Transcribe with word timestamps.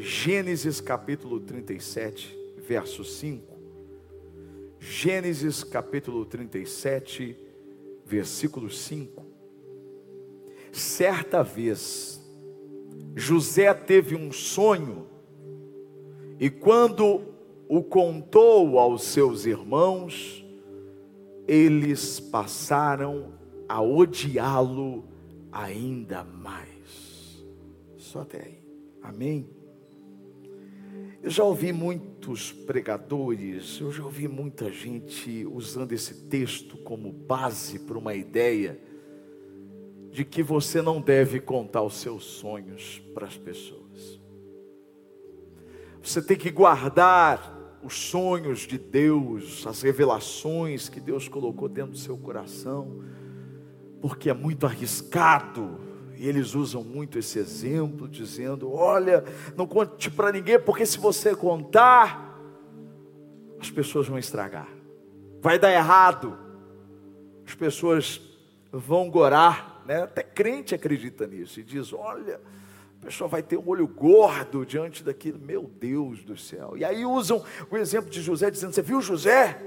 Gênesis 0.00 0.80
capítulo 0.80 1.38
37, 1.38 2.34
verso 2.56 3.04
5. 3.04 3.58
Gênesis 4.80 5.62
capítulo 5.62 6.24
37, 6.24 7.36
versículo 8.02 8.70
5. 8.70 9.22
Certa 10.72 11.42
vez, 11.42 12.18
José 13.14 13.74
teve 13.74 14.16
um 14.16 14.32
sonho, 14.32 15.06
e 16.40 16.48
quando 16.48 17.26
o 17.68 17.82
contou 17.82 18.78
aos 18.78 19.02
seus 19.02 19.44
irmãos, 19.44 20.42
eles 21.46 22.18
passaram 22.18 23.34
a 23.68 23.82
odiá-lo 23.82 25.04
ainda 25.52 26.24
mais. 26.24 27.44
Só 27.98 28.22
até 28.22 28.42
aí. 28.42 28.58
Amém? 29.02 29.61
Eu 31.22 31.30
já 31.30 31.44
ouvi 31.44 31.72
muitos 31.72 32.50
pregadores, 32.50 33.78
eu 33.80 33.92
já 33.92 34.02
ouvi 34.02 34.26
muita 34.26 34.72
gente 34.72 35.46
usando 35.46 35.92
esse 35.92 36.24
texto 36.24 36.76
como 36.78 37.12
base 37.12 37.78
para 37.78 37.96
uma 37.96 38.12
ideia 38.12 38.80
de 40.10 40.24
que 40.24 40.42
você 40.42 40.82
não 40.82 41.00
deve 41.00 41.38
contar 41.38 41.82
os 41.82 41.94
seus 41.94 42.24
sonhos 42.24 43.00
para 43.14 43.28
as 43.28 43.38
pessoas. 43.38 44.20
Você 46.02 46.20
tem 46.20 46.36
que 46.36 46.50
guardar 46.50 47.78
os 47.84 47.94
sonhos 47.94 48.66
de 48.66 48.76
Deus, 48.76 49.64
as 49.64 49.80
revelações 49.80 50.88
que 50.88 50.98
Deus 50.98 51.28
colocou 51.28 51.68
dentro 51.68 51.92
do 51.92 51.98
seu 51.98 52.18
coração, 52.18 53.00
porque 54.00 54.28
é 54.28 54.34
muito 54.34 54.66
arriscado 54.66 55.78
e 56.22 56.28
eles 56.28 56.54
usam 56.54 56.84
muito 56.84 57.18
esse 57.18 57.36
exemplo, 57.40 58.06
dizendo: 58.06 58.72
olha, 58.72 59.24
não 59.56 59.66
conte 59.66 60.08
para 60.08 60.30
ninguém, 60.30 60.56
porque 60.56 60.86
se 60.86 60.96
você 60.96 61.34
contar, 61.34 62.38
as 63.60 63.68
pessoas 63.68 64.06
vão 64.06 64.16
estragar, 64.16 64.68
vai 65.40 65.58
dar 65.58 65.72
errado, 65.72 66.38
as 67.44 67.56
pessoas 67.56 68.20
vão 68.70 69.10
gorar, 69.10 69.82
né? 69.84 70.04
até 70.04 70.22
crente 70.22 70.76
acredita 70.76 71.26
nisso 71.26 71.58
e 71.58 71.64
diz: 71.64 71.92
olha, 71.92 72.40
a 73.00 73.06
pessoa 73.06 73.26
vai 73.26 73.42
ter 73.42 73.56
um 73.56 73.68
olho 73.68 73.88
gordo 73.88 74.64
diante 74.64 75.02
daquilo, 75.02 75.40
meu 75.40 75.64
Deus 75.64 76.22
do 76.22 76.36
céu. 76.36 76.74
E 76.76 76.84
aí 76.84 77.04
usam 77.04 77.44
o 77.68 77.76
exemplo 77.76 78.08
de 78.08 78.22
José, 78.22 78.48
dizendo: 78.48 78.72
Você 78.72 78.82
viu 78.82 79.00
José? 79.00 79.60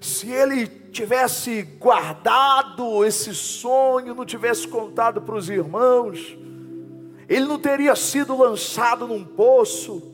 Se 0.00 0.30
ele 0.30 0.66
tivesse 0.66 1.62
guardado 1.78 3.04
esse 3.04 3.34
sonho, 3.34 4.14
não 4.14 4.24
tivesse 4.24 4.66
contado 4.66 5.20
para 5.20 5.34
os 5.36 5.50
irmãos, 5.50 6.38
ele 7.28 7.44
não 7.44 7.58
teria 7.58 7.94
sido 7.94 8.36
lançado 8.36 9.06
num 9.06 9.22
poço, 9.22 10.10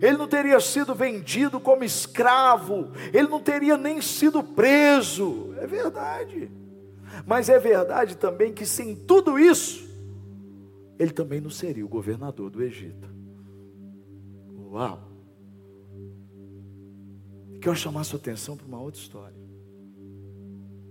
ele 0.00 0.16
não 0.16 0.26
teria 0.26 0.58
sido 0.58 0.94
vendido 0.94 1.60
como 1.60 1.84
escravo, 1.84 2.90
ele 3.12 3.28
não 3.28 3.40
teria 3.40 3.76
nem 3.76 4.02
sido 4.02 4.42
preso. 4.42 5.54
É 5.58 5.66
verdade. 5.66 6.50
Mas 7.24 7.48
é 7.48 7.58
verdade 7.58 8.16
também 8.16 8.52
que 8.52 8.66
sem 8.66 8.96
tudo 8.96 9.38
isso, 9.38 9.88
ele 10.98 11.12
também 11.12 11.40
não 11.40 11.50
seria 11.50 11.84
o 11.84 11.88
governador 11.88 12.50
do 12.50 12.62
Egito. 12.62 13.08
Uau! 14.72 15.11
Quero 17.62 17.76
chamar 17.76 18.02
sua 18.02 18.18
atenção 18.18 18.56
para 18.56 18.66
uma 18.66 18.80
outra 18.80 19.00
história. 19.00 19.36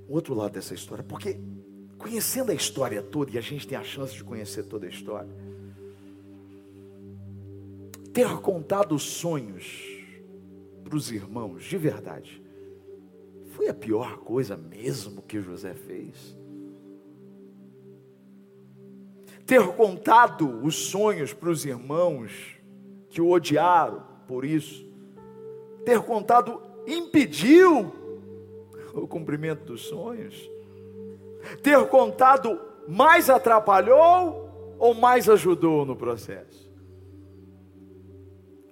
O 0.08 0.14
outro 0.14 0.34
lado 0.34 0.54
dessa 0.54 0.74
história, 0.74 1.04
porque 1.04 1.38
conhecendo 1.98 2.52
a 2.52 2.56
história 2.56 3.04
toda, 3.04 3.32
e 3.32 3.38
a 3.38 3.42
gente 3.42 3.68
tem 3.68 3.78
a 3.78 3.84
chance 3.84 4.14
de 4.14 4.24
conhecer 4.24 4.64
toda 4.64 4.86
a 4.86 4.90
história, 4.90 5.30
ter 8.14 8.30
contado 8.40 8.96
os 8.96 9.04
sonhos 9.04 9.82
para 10.84 10.96
os 10.96 11.12
irmãos, 11.12 11.64
de 11.64 11.78
verdade, 11.78 12.42
foi 13.52 13.68
a 13.68 13.74
pior 13.74 14.20
coisa 14.20 14.56
mesmo 14.56 15.22
que 15.22 15.42
José 15.42 15.74
fez. 15.74 16.38
Ter 19.46 19.66
contado 19.74 20.64
os 20.64 20.76
sonhos 20.76 21.34
para 21.34 21.50
os 21.50 21.66
irmãos 21.66 22.32
que 23.10 23.22
o 23.22 23.30
odiaram 23.30 24.04
por 24.26 24.46
isso, 24.46 24.91
ter 25.86 26.02
contado 26.02 26.62
impediu 26.88 27.94
o 28.94 29.08
cumprimento 29.08 29.66
dos 29.66 29.82
sonhos? 29.82 30.50
Ter 31.62 31.88
contado 31.88 32.60
mais 32.88 33.30
atrapalhou 33.30 34.76
ou 34.78 34.94
mais 34.94 35.30
ajudou 35.30 35.86
no 35.86 35.96
processo? 35.96 36.70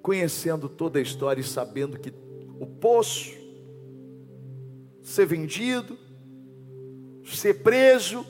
Conhecendo 0.02 0.70
toda 0.70 1.00
a 1.00 1.02
história 1.02 1.42
e 1.42 1.44
sabendo 1.44 2.00
que 2.00 2.14
o 2.60 2.66
poço, 2.66 3.38
ser 5.02 5.26
vendido, 5.26 5.98
ser 7.24 7.64
preso, 7.64 8.26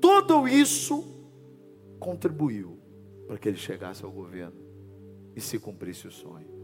tudo 0.00 0.46
isso 0.46 1.04
contribuiu 1.98 2.78
para 3.26 3.38
que 3.38 3.48
ele 3.48 3.56
chegasse 3.56 4.04
ao 4.04 4.10
governo 4.10 4.60
e 5.34 5.40
se 5.40 5.58
cumprisse 5.58 6.06
o 6.06 6.10
sonho. 6.12 6.63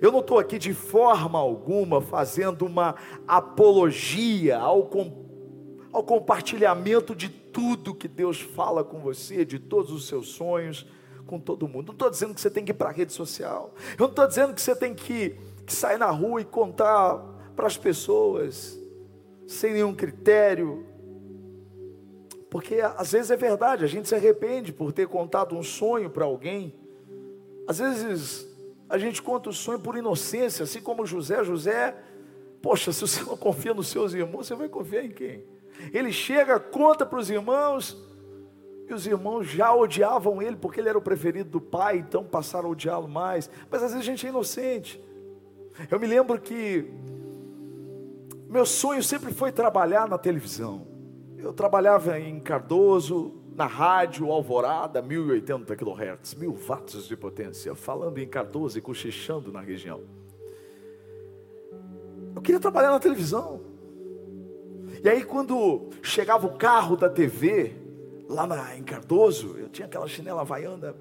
Eu 0.00 0.10
não 0.10 0.20
estou 0.20 0.38
aqui 0.38 0.58
de 0.58 0.74
forma 0.74 1.38
alguma 1.38 2.00
fazendo 2.00 2.66
uma 2.66 2.94
apologia 3.26 4.58
ao, 4.58 4.84
com, 4.84 5.78
ao 5.92 6.02
compartilhamento 6.02 7.14
de 7.14 7.28
tudo 7.28 7.94
que 7.94 8.08
Deus 8.08 8.40
fala 8.40 8.82
com 8.82 8.98
você, 8.98 9.44
de 9.44 9.58
todos 9.58 9.92
os 9.92 10.06
seus 10.06 10.28
sonhos, 10.28 10.86
com 11.26 11.38
todo 11.38 11.68
mundo. 11.68 11.88
Não 11.88 11.94
estou 11.94 12.10
dizendo 12.10 12.34
que 12.34 12.40
você 12.40 12.50
tem 12.50 12.64
que 12.64 12.72
ir 12.72 12.74
para 12.74 12.88
a 12.88 12.92
rede 12.92 13.12
social. 13.12 13.74
Eu 13.92 14.04
não 14.04 14.08
estou 14.08 14.26
dizendo 14.26 14.54
que 14.54 14.60
você 14.60 14.74
tem 14.74 14.94
que, 14.94 15.36
que 15.64 15.72
sair 15.72 15.98
na 15.98 16.10
rua 16.10 16.40
e 16.40 16.44
contar 16.44 17.18
para 17.54 17.66
as 17.66 17.76
pessoas, 17.76 18.78
sem 19.46 19.72
nenhum 19.72 19.94
critério. 19.94 20.86
Porque 22.50 22.80
às 22.80 23.12
vezes 23.12 23.30
é 23.30 23.36
verdade, 23.36 23.84
a 23.84 23.88
gente 23.88 24.08
se 24.08 24.14
arrepende 24.14 24.72
por 24.72 24.92
ter 24.92 25.08
contado 25.08 25.56
um 25.56 25.62
sonho 25.62 26.10
para 26.10 26.24
alguém. 26.24 26.74
Às 27.66 27.78
vezes 27.78 28.53
a 28.88 28.98
gente 28.98 29.22
conta 29.22 29.50
o 29.50 29.52
sonho 29.52 29.80
por 29.80 29.96
inocência, 29.96 30.64
assim 30.64 30.80
como 30.80 31.06
José. 31.06 31.42
José, 31.42 31.96
poxa, 32.60 32.92
se 32.92 33.00
você 33.00 33.22
não 33.22 33.36
confia 33.36 33.74
nos 33.74 33.88
seus 33.88 34.12
irmãos, 34.12 34.46
você 34.46 34.54
vai 34.54 34.68
confiar 34.68 35.04
em 35.04 35.10
quem? 35.10 35.44
Ele 35.92 36.12
chega, 36.12 36.60
conta 36.60 37.04
para 37.04 37.18
os 37.18 37.30
irmãos, 37.30 37.96
e 38.88 38.92
os 38.92 39.06
irmãos 39.06 39.44
já 39.46 39.74
odiavam 39.74 40.42
ele, 40.42 40.56
porque 40.56 40.80
ele 40.80 40.88
era 40.88 40.98
o 40.98 41.02
preferido 41.02 41.50
do 41.50 41.60
pai, 41.60 41.98
então 41.98 42.22
passaram 42.22 42.68
a 42.68 42.72
odiá-lo 42.72 43.08
mais. 43.08 43.50
Mas 43.70 43.82
às 43.82 43.92
vezes 43.92 44.06
a 44.06 44.10
gente 44.10 44.26
é 44.26 44.28
inocente. 44.28 45.02
Eu 45.90 45.98
me 45.98 46.06
lembro 46.06 46.40
que 46.40 46.90
meu 48.48 48.66
sonho 48.66 49.02
sempre 49.02 49.32
foi 49.32 49.50
trabalhar 49.50 50.06
na 50.08 50.18
televisão. 50.18 50.86
Eu 51.38 51.52
trabalhava 51.52 52.18
em 52.20 52.38
Cardoso, 52.40 53.34
na 53.54 53.66
rádio 53.66 54.30
Alvorada, 54.30 55.00
1080 55.00 55.76
kHz, 55.76 56.34
mil 56.34 56.52
watts 56.52 57.06
de 57.06 57.16
potência, 57.16 57.74
falando 57.74 58.18
em 58.18 58.26
Cardoso 58.26 58.76
e 58.76 58.80
cochichando 58.80 59.52
na 59.52 59.60
região. 59.60 60.02
Eu 62.34 62.42
queria 62.42 62.60
trabalhar 62.60 62.90
na 62.90 62.98
televisão. 62.98 63.60
E 65.02 65.08
aí, 65.08 65.22
quando 65.22 65.90
chegava 66.02 66.46
o 66.46 66.56
carro 66.56 66.96
da 66.96 67.08
TV, 67.08 67.76
lá 68.28 68.46
na, 68.46 68.76
em 68.76 68.82
Cardoso, 68.82 69.56
eu 69.56 69.68
tinha 69.68 69.86
aquela 69.86 70.08
chinela 70.08 70.40
havaiana 70.40 70.94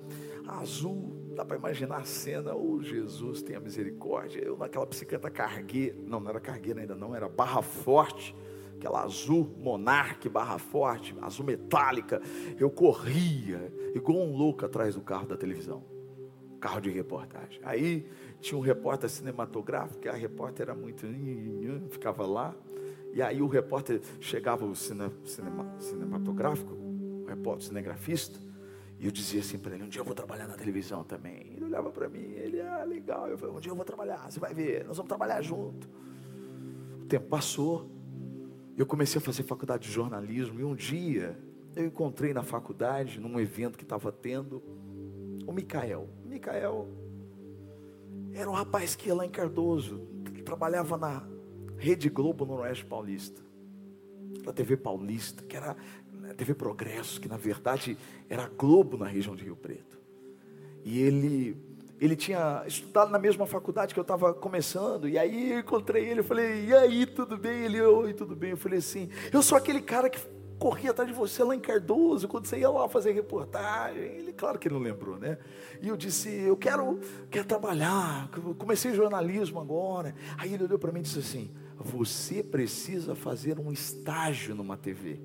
azul, 0.47 1.12
dá 1.35 1.44
para 1.44 1.58
imaginar 1.58 1.97
a 1.97 2.06
cena, 2.06 2.53
oh 2.53 2.81
Jesus, 2.84 3.41
tenha 3.41 3.59
misericórdia. 3.59 4.41
Eu 4.41 4.56
naquela 4.58 4.85
bicicleta 4.85 5.31
carguê, 5.31 5.96
não, 6.06 6.20
não 6.20 6.30
era 6.30 6.40
cargueira 6.40 6.81
ainda 6.81 6.96
não, 6.96 7.16
era 7.16 7.28
barra 7.28 7.64
forte 7.64 8.35
aquela 8.84 9.04
azul 9.04 9.50
monarque 9.58 10.28
barra 10.28 10.58
forte, 10.60 11.16
azul 11.22 11.46
metálica. 11.46 12.22
Eu 12.60 12.70
corria, 12.70 13.74
igual 13.96 14.20
um 14.20 14.36
louco 14.36 14.66
atrás 14.66 14.96
do 14.96 15.02
carro 15.02 15.26
da 15.26 15.38
televisão, 15.38 15.84
carro 16.59 16.82
de 16.82 16.90
reportagem. 16.90 17.62
Aí 17.64 18.06
tinha 18.41 18.58
um 18.58 18.62
repórter 18.62 19.09
cinematográfico, 19.09 20.08
a 20.09 20.12
repórter 20.12 20.64
era 20.64 20.76
muito. 20.76 21.08
ficava 21.90 22.26
lá. 22.26 22.53
E 23.14 23.22
aí 23.22 23.41
o 23.41 23.47
repórter 23.47 24.02
chegava, 24.20 24.66
o 24.66 24.76
cine, 24.76 25.09
cinema, 25.24 25.76
cinematográfico, 25.79 26.74
o 26.74 27.26
repórter 27.28 27.68
cinegrafista, 27.68 28.40
e 29.00 29.06
eu 29.06 29.12
dizia 29.12 29.40
assim 29.40 29.59
para 29.59 29.76
ele: 29.76 29.84
um 29.84 29.88
dia 29.88 30.02
eu 30.02 30.06
vou 30.06 30.16
trabalhar 30.16 30.47
na 30.47 30.56
televisão 30.56 31.03
também. 31.03 31.53
Ele 31.56 31.66
olhava 31.66 31.91
para 31.91 32.09
mim, 32.09 32.34
ele, 32.34 32.59
ah, 32.59 32.84
legal. 32.84 33.29
Eu 33.29 33.38
falei: 33.38 33.56
um 33.56 33.59
dia 33.59 33.72
eu 33.72 33.76
vou 33.76 33.86
trabalhar, 33.86 34.29
você 34.29 34.40
vai 34.40 34.53
ver, 34.53 34.84
nós 34.86 34.97
vamos 34.97 35.08
trabalhar 35.08 35.41
junto. 35.44 35.88
O 37.03 37.06
tempo 37.06 37.28
passou, 37.28 37.88
eu 38.78 38.85
comecei 38.85 39.20
a 39.20 39.22
fazer 39.22 39.43
faculdade 39.43 39.87
de 39.87 39.91
jornalismo 39.91 40.59
e 40.59 40.64
um 40.64 40.75
dia 40.75 41.37
eu 41.75 41.85
encontrei 41.85 42.34
na 42.34 42.43
faculdade, 42.43 43.20
num 43.20 43.40
evento 43.40 43.78
que 43.78 43.84
estava 43.84 44.11
tendo, 44.11 44.61
o 45.46 45.52
Micael. 45.52 46.08
O 46.23 46.28
Micael 46.28 46.87
era 48.34 48.49
um 48.49 48.53
rapaz 48.53 48.96
que 48.96 49.08
ia 49.08 49.16
lá 49.16 49.25
em 49.25 49.29
Cardoso, 49.29 50.02
trabalhava 50.43 50.97
na 50.97 51.28
Rede 51.78 52.09
Globo 52.09 52.46
no 52.46 52.55
Oeste 52.55 52.85
Paulista, 52.85 53.41
na 54.46 54.53
TV 54.53 54.78
Paulista, 54.78 55.43
que 55.43 55.55
era 55.55 55.76
a 56.29 56.34
TV 56.34 56.53
Progresso, 56.53 57.19
que 57.19 57.28
na 57.28 57.37
verdade 57.37 57.97
era 58.29 58.46
a 58.46 58.49
Globo 58.49 58.97
na 58.97 59.05
região 59.05 59.35
de 59.35 59.43
Rio 59.43 59.55
Preto. 59.55 59.99
E 60.84 60.99
ele 60.99 61.58
ele 61.99 62.16
tinha 62.16 62.63
estudado 62.66 63.11
na 63.11 63.19
mesma 63.19 63.45
faculdade 63.45 63.93
que 63.93 63.99
eu 63.99 64.03
estava 64.03 64.34
começando, 64.34 65.07
e 65.07 65.17
aí 65.17 65.51
eu 65.51 65.59
encontrei 65.59 66.05
ele, 66.09 66.19
eu 66.19 66.23
falei, 66.23 66.66
e 66.66 66.73
aí, 66.73 67.05
tudo 67.05 67.37
bem? 67.37 67.63
Ele, 67.66 67.81
oi, 67.81 68.13
tudo 68.13 68.35
bem? 68.35 68.51
Eu 68.51 68.57
falei 68.57 68.79
assim, 68.79 69.09
eu 69.31 69.41
sou 69.41 69.57
aquele 69.57 69.81
cara 69.81 70.09
que 70.09 70.19
corria 70.59 70.91
atrás 70.91 71.09
de 71.09 71.16
você 71.16 71.43
lá 71.43 71.53
em 71.55 71.59
Cardoso, 71.59 72.28
quando 72.28 72.45
você 72.45 72.57
ia 72.57 72.69
lá 72.69 72.87
fazer 72.87 73.11
reportagem. 73.11 74.01
Ele, 74.01 74.31
claro 74.31 74.57
que 74.57 74.67
ele 74.67 74.75
não 74.75 74.81
lembrou, 74.81 75.17
né? 75.17 75.37
E 75.81 75.90
eu 75.90 75.97
disse, 75.97 76.29
eu 76.29 76.55
quero, 76.55 76.99
quero 77.29 77.45
trabalhar, 77.45 78.29
comecei 78.57 78.93
jornalismo 78.93 79.59
agora. 79.59 80.16
Aí 80.37 80.53
ele 80.53 80.63
olhou 80.63 80.79
para 80.79 80.91
mim 80.91 81.01
e 81.01 81.03
disse 81.03 81.19
assim, 81.19 81.51
você 81.78 82.41
precisa 82.41 83.13
fazer 83.13 83.59
um 83.59 83.72
estágio 83.72 84.55
numa 84.55 84.78
TV. 84.78 85.19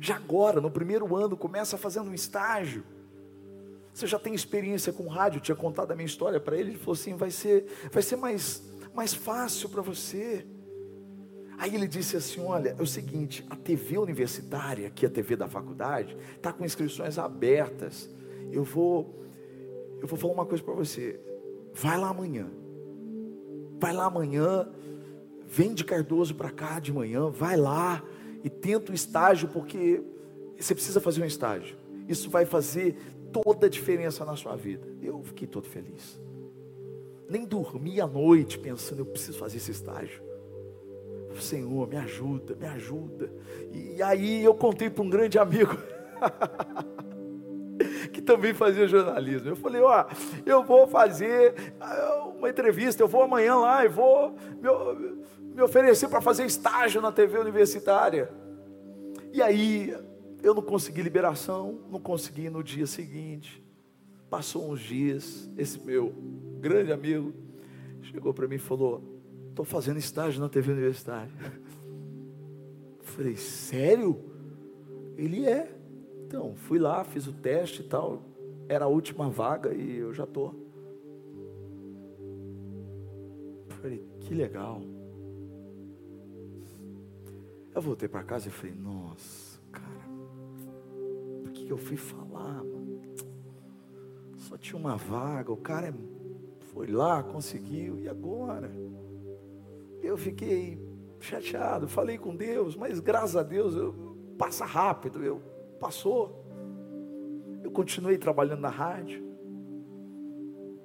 Já 0.00 0.16
agora, 0.16 0.60
no 0.60 0.70
primeiro 0.70 1.14
ano, 1.14 1.36
começa 1.36 1.78
fazendo 1.78 2.10
um 2.10 2.14
estágio. 2.14 2.82
Você 3.94 4.08
já 4.08 4.18
tem 4.18 4.34
experiência 4.34 4.92
com 4.92 5.06
rádio? 5.06 5.38
Eu 5.38 5.42
tinha 5.42 5.54
contado 5.54 5.92
a 5.92 5.94
minha 5.94 6.04
história 6.04 6.40
para 6.40 6.56
ele. 6.56 6.70
Ele 6.70 6.78
falou 6.78 6.94
assim: 6.94 7.14
vai 7.14 7.30
ser, 7.30 7.66
vai 7.92 8.02
ser 8.02 8.16
mais, 8.16 8.60
mais 8.92 9.14
fácil 9.14 9.68
para 9.68 9.80
você. 9.80 10.44
Aí 11.56 11.72
ele 11.72 11.86
disse 11.86 12.16
assim: 12.16 12.40
Olha, 12.40 12.74
é 12.76 12.82
o 12.82 12.86
seguinte, 12.86 13.46
a 13.48 13.54
TV 13.54 13.96
universitária, 13.98 14.90
que 14.90 15.06
é 15.06 15.08
a 15.08 15.12
TV 15.12 15.36
da 15.36 15.46
faculdade, 15.46 16.16
está 16.34 16.52
com 16.52 16.64
inscrições 16.64 17.18
abertas. 17.18 18.10
Eu 18.50 18.64
vou, 18.64 19.24
eu 20.00 20.08
vou 20.08 20.18
falar 20.18 20.32
uma 20.32 20.46
coisa 20.46 20.64
para 20.64 20.74
você. 20.74 21.20
Vai 21.72 21.96
lá 21.96 22.08
amanhã. 22.08 22.50
Vai 23.78 23.92
lá 23.92 24.06
amanhã. 24.06 24.68
Vem 25.46 25.72
de 25.72 25.84
Cardoso 25.84 26.34
para 26.34 26.50
cá 26.50 26.80
de 26.80 26.92
manhã. 26.92 27.30
Vai 27.30 27.56
lá 27.56 28.02
e 28.42 28.50
tenta 28.50 28.90
o 28.90 28.94
estágio, 28.94 29.48
porque 29.48 30.02
você 30.58 30.74
precisa 30.74 31.00
fazer 31.00 31.22
um 31.22 31.26
estágio. 31.26 31.76
Isso 32.08 32.28
vai 32.28 32.44
fazer 32.44 32.96
toda 33.42 33.66
a 33.66 33.68
diferença 33.68 34.24
na 34.24 34.36
sua 34.36 34.54
vida. 34.54 34.86
Eu 35.02 35.20
fiquei 35.24 35.48
todo 35.48 35.66
feliz. 35.66 36.20
Nem 37.28 37.44
dormi 37.44 38.00
à 38.00 38.06
noite 38.06 38.58
pensando, 38.58 39.00
eu 39.00 39.06
preciso 39.06 39.36
fazer 39.36 39.56
esse 39.56 39.72
estágio. 39.72 40.22
Senhor, 41.40 41.88
me 41.88 41.96
ajuda, 41.96 42.54
me 42.54 42.66
ajuda. 42.66 43.32
E 43.72 44.00
aí 44.00 44.44
eu 44.44 44.54
contei 44.54 44.88
para 44.88 45.02
um 45.02 45.10
grande 45.10 45.36
amigo 45.36 45.76
que 48.12 48.22
também 48.22 48.54
fazia 48.54 48.86
jornalismo. 48.86 49.48
Eu 49.48 49.56
falei, 49.56 49.80
ó, 49.80 50.06
eu 50.46 50.62
vou 50.62 50.86
fazer 50.86 51.74
ah, 51.80 52.28
uma 52.36 52.48
entrevista, 52.48 53.02
eu 53.02 53.08
vou 53.08 53.22
amanhã 53.22 53.56
lá 53.56 53.84
e 53.84 53.88
vou 53.88 54.30
me, 54.30 55.56
me 55.56 55.62
oferecer 55.62 56.08
para 56.08 56.20
fazer 56.20 56.44
estágio 56.44 57.02
na 57.02 57.10
TV 57.10 57.36
universitária. 57.38 58.30
E 59.32 59.42
aí 59.42 59.92
eu 60.44 60.52
não 60.52 60.62
consegui 60.62 61.00
liberação, 61.00 61.80
não 61.90 61.98
consegui 61.98 62.50
no 62.50 62.62
dia 62.62 62.86
seguinte. 62.86 63.64
Passou 64.28 64.70
uns 64.70 64.80
dias, 64.80 65.50
esse 65.56 65.80
meu 65.80 66.12
grande 66.60 66.92
amigo 66.92 67.32
chegou 68.02 68.34
para 68.34 68.46
mim 68.46 68.56
e 68.56 68.58
falou: 68.58 69.02
Estou 69.48 69.64
fazendo 69.64 69.98
estágio 69.98 70.40
na 70.40 70.48
TV 70.50 70.72
universitária. 70.72 71.32
Falei, 73.00 73.36
sério? 73.36 74.22
Ele 75.16 75.46
é. 75.46 75.74
Então, 76.26 76.54
fui 76.54 76.78
lá, 76.78 77.04
fiz 77.04 77.26
o 77.26 77.32
teste 77.32 77.80
e 77.80 77.84
tal. 77.84 78.22
Era 78.68 78.84
a 78.84 78.88
última 78.88 79.30
vaga 79.30 79.72
e 79.72 79.96
eu 79.96 80.12
já 80.12 80.24
estou. 80.24 80.54
Falei, 83.80 84.04
que 84.20 84.34
legal. 84.34 84.82
Eu 87.74 87.80
voltei 87.80 88.08
para 88.08 88.22
casa 88.24 88.48
e 88.48 88.50
falei, 88.50 88.74
nossa 88.74 89.53
que 91.64 91.72
eu 91.72 91.78
fui 91.78 91.96
falar, 91.96 92.62
mano? 92.62 93.00
Só 94.36 94.56
tinha 94.56 94.78
uma 94.78 94.96
vaga, 94.96 95.50
o 95.50 95.56
cara 95.56 95.94
foi 96.72 96.86
lá, 96.86 97.22
conseguiu, 97.22 97.98
e 97.98 98.08
agora? 98.08 98.70
Eu 100.02 100.16
fiquei 100.16 100.78
chateado, 101.18 101.88
falei 101.88 102.18
com 102.18 102.36
Deus, 102.36 102.76
mas 102.76 103.00
graças 103.00 103.36
a 103.36 103.42
Deus 103.42 103.74
eu, 103.74 103.94
passa 104.36 104.64
rápido, 104.64 105.24
eu 105.24 105.40
passou. 105.80 106.44
Eu 107.62 107.70
continuei 107.70 108.18
trabalhando 108.18 108.60
na 108.60 108.68
rádio, 108.68 109.24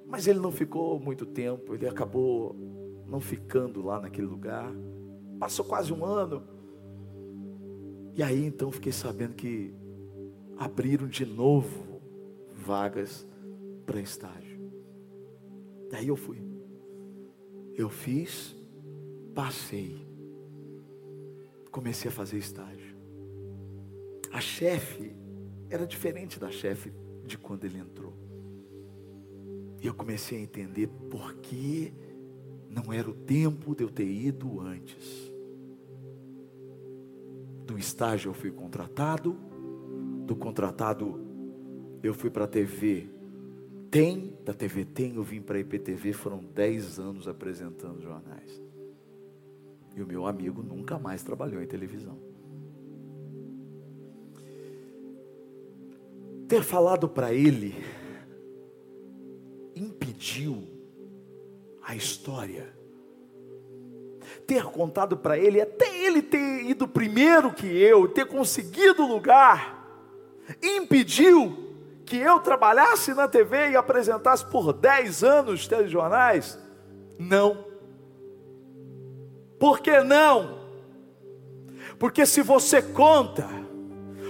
mas 0.06 0.26
ele 0.26 0.38
não 0.40 0.50
ficou 0.50 0.98
muito 0.98 1.26
tempo, 1.26 1.74
ele 1.74 1.86
acabou 1.86 2.56
não 3.06 3.20
ficando 3.20 3.82
lá 3.82 4.00
naquele 4.00 4.26
lugar. 4.26 4.72
Passou 5.38 5.64
quase 5.64 5.92
um 5.92 6.04
ano. 6.04 6.42
E 8.14 8.22
aí 8.22 8.44
então 8.44 8.70
fiquei 8.70 8.92
sabendo 8.92 9.34
que 9.34 9.74
abriram 10.60 11.08
de 11.08 11.24
novo 11.24 12.02
vagas 12.54 13.26
para 13.86 13.98
estágio. 13.98 14.60
Daí 15.90 16.08
eu 16.08 16.16
fui. 16.16 16.38
Eu 17.74 17.88
fiz, 17.88 18.54
passei. 19.34 20.06
Comecei 21.70 22.10
a 22.10 22.12
fazer 22.12 22.36
estágio. 22.36 22.94
A 24.30 24.38
chefe 24.38 25.16
era 25.70 25.86
diferente 25.86 26.38
da 26.38 26.50
chefe 26.50 26.92
de 27.24 27.38
quando 27.38 27.64
ele 27.64 27.78
entrou. 27.78 28.12
E 29.80 29.86
eu 29.86 29.94
comecei 29.94 30.36
a 30.36 30.42
entender 30.42 30.88
por 31.10 31.36
que 31.36 31.90
não 32.68 32.92
era 32.92 33.08
o 33.08 33.14
tempo 33.14 33.74
de 33.74 33.82
eu 33.82 33.88
ter 33.88 34.06
ido 34.06 34.60
antes. 34.60 35.32
Do 37.64 37.78
estágio 37.78 38.28
eu 38.28 38.34
fui 38.34 38.50
contratado, 38.50 39.48
do 40.30 40.36
contratado, 40.36 41.20
eu 42.04 42.14
fui 42.14 42.30
para 42.30 42.44
a 42.44 42.46
TV. 42.46 43.08
Tem, 43.90 44.38
da 44.44 44.54
TV 44.54 44.84
Tem, 44.84 45.16
eu 45.16 45.24
vim 45.24 45.42
para 45.42 45.56
a 45.56 45.60
IPTV, 45.60 46.12
foram 46.12 46.38
10 46.38 47.00
anos 47.00 47.26
apresentando 47.26 48.00
jornais. 48.00 48.62
E 49.96 50.00
o 50.00 50.06
meu 50.06 50.28
amigo 50.28 50.62
nunca 50.62 51.00
mais 51.00 51.24
trabalhou 51.24 51.60
em 51.60 51.66
televisão. 51.66 52.16
Ter 56.46 56.62
falado 56.62 57.08
para 57.08 57.34
ele 57.34 57.74
impediu 59.74 60.62
a 61.82 61.96
história. 61.96 62.72
Ter 64.46 64.62
contado 64.66 65.16
para 65.16 65.36
ele, 65.36 65.60
até 65.60 66.06
ele 66.06 66.22
ter 66.22 66.70
ido 66.70 66.86
primeiro 66.86 67.52
que 67.52 67.66
eu, 67.66 68.06
ter 68.06 68.26
conseguido 68.26 69.02
o 69.02 69.08
lugar, 69.08 69.79
impediu 70.62 71.70
que 72.04 72.16
eu 72.16 72.40
trabalhasse 72.40 73.14
na 73.14 73.28
TV 73.28 73.70
e 73.70 73.76
apresentasse 73.76 74.44
por 74.44 74.72
10 74.72 75.22
anos 75.22 75.68
telejornais? 75.68 76.58
Não. 77.18 77.64
Por 79.58 79.80
que 79.80 80.00
não? 80.00 80.58
Porque 81.98 82.24
se 82.24 82.42
você 82.42 82.80
conta, 82.80 83.46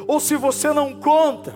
ou 0.07 0.19
se 0.19 0.37
você 0.37 0.73
não 0.73 0.99
conta, 0.99 1.55